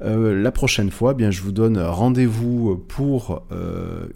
la 0.00 0.52
prochaine 0.52 0.90
fois, 0.90 1.16
eh 1.18 1.32
je 1.32 1.40
vous 1.40 1.52
rendez-vous 1.78 2.76
pour 2.76 3.42
euh, 3.52 4.06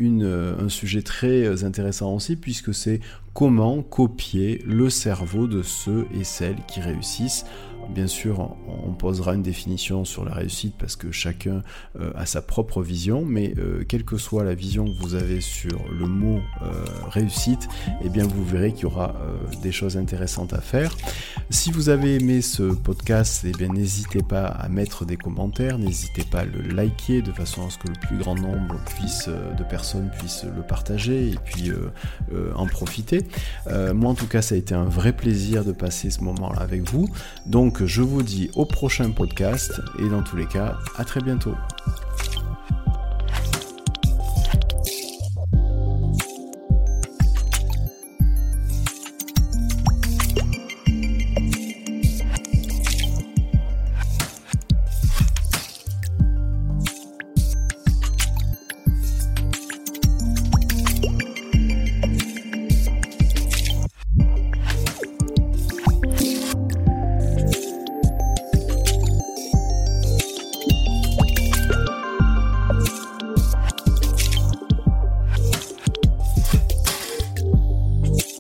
un 0.59 0.69
sujet 0.69 1.03
très 1.03 1.65
intéressant 1.65 2.15
aussi, 2.15 2.37
puisque 2.37 2.75
c'est 2.75 3.01
comment 3.35 3.83
copier 3.83 4.63
le 4.67 4.91
cerveau 4.91 5.47
de 5.47 5.63
ceux 5.63 6.07
et 6.19 6.25
celles 6.25 6.59
qui 6.67 6.81
réussissent 6.81 7.45
Bien 7.89 8.07
sûr, 8.07 8.55
on 8.69 8.93
posera 8.93 9.35
une 9.35 9.43
définition 9.43 10.05
sur 10.05 10.25
la 10.25 10.35
réussite 10.35 10.75
parce 10.79 10.97
que 10.97 11.11
chacun 11.11 11.63
euh, 11.99 12.11
a 12.15 12.27
sa 12.27 12.43
propre 12.43 12.83
vision, 12.83 13.25
mais 13.25 13.55
euh, 13.59 13.85
quelle 13.89 14.05
que 14.05 14.17
soit 14.19 14.45
la 14.45 14.55
vision 14.55 14.85
que 14.85 14.99
vous 14.99 15.15
avez 15.15 15.41
sur 15.41 15.79
le 15.91 16.07
mot 16.07 16.41
euh, 16.63 16.85
réussite, 17.09 17.69
eh 18.05 18.09
bien 18.09 18.27
vous 18.27 18.45
verrez 18.45 18.73
qu'il 18.73 18.83
y 18.83 18.87
aura 18.87 19.15
des 19.63 19.73
choses 19.73 19.97
intéressantes 19.97 20.53
à 20.53 20.61
faire. 20.61 20.95
Si 21.51 21.71
vous 21.71 21.89
avez 21.89 22.17
aimé 22.17 22.43
ce 22.43 22.63
podcast, 22.63 23.45
eh 23.47 23.53
bien 23.53 23.69
n'hésitez 23.69 24.23
pas 24.23 24.47
à 24.47 24.69
mettre 24.69 25.05
des 25.05 25.17
commentaires, 25.17 25.79
n'hésitez 25.79 26.25
pas 26.25 26.41
à 26.41 26.45
le 26.45 26.61
liker 26.61 27.23
de 27.23 27.33
façon 27.33 27.67
à 27.67 27.71
ce 27.71 27.79
que 27.79 27.89
le 27.89 27.95
plus 28.07 28.19
grand 28.19 28.35
nombre 28.35 28.77
de 29.27 29.65
personnes 29.65 30.11
puissent 30.19 30.45
le 30.45 30.63
partager 30.63 31.31
et 31.31 31.37
puis 31.45 31.73
en 32.55 32.67
profiter. 32.67 33.25
moi 33.95 34.11
en 34.11 34.15
tout 34.15 34.27
cas, 34.27 34.43
ça 34.43 34.55
a 34.55 34.59
été 34.59 34.75
un 34.75 34.85
vrai 34.85 35.13
plaisir 35.13 35.65
de 35.65 35.73
passer 35.73 36.11
ce 36.11 36.23
moment-là 36.23 36.61
avec 36.61 36.89
vous. 36.91 37.09
Donc 37.79 37.87
je 37.87 38.03
vous 38.03 38.25
dis 38.25 38.51
au 38.57 38.65
prochain 38.65 39.13
podcast 39.13 39.81
et 40.01 40.09
dans 40.09 40.23
tous 40.23 40.35
les 40.35 40.47
cas, 40.47 40.79
à 40.97 41.05
très 41.05 41.21
bientôt. 41.21 41.55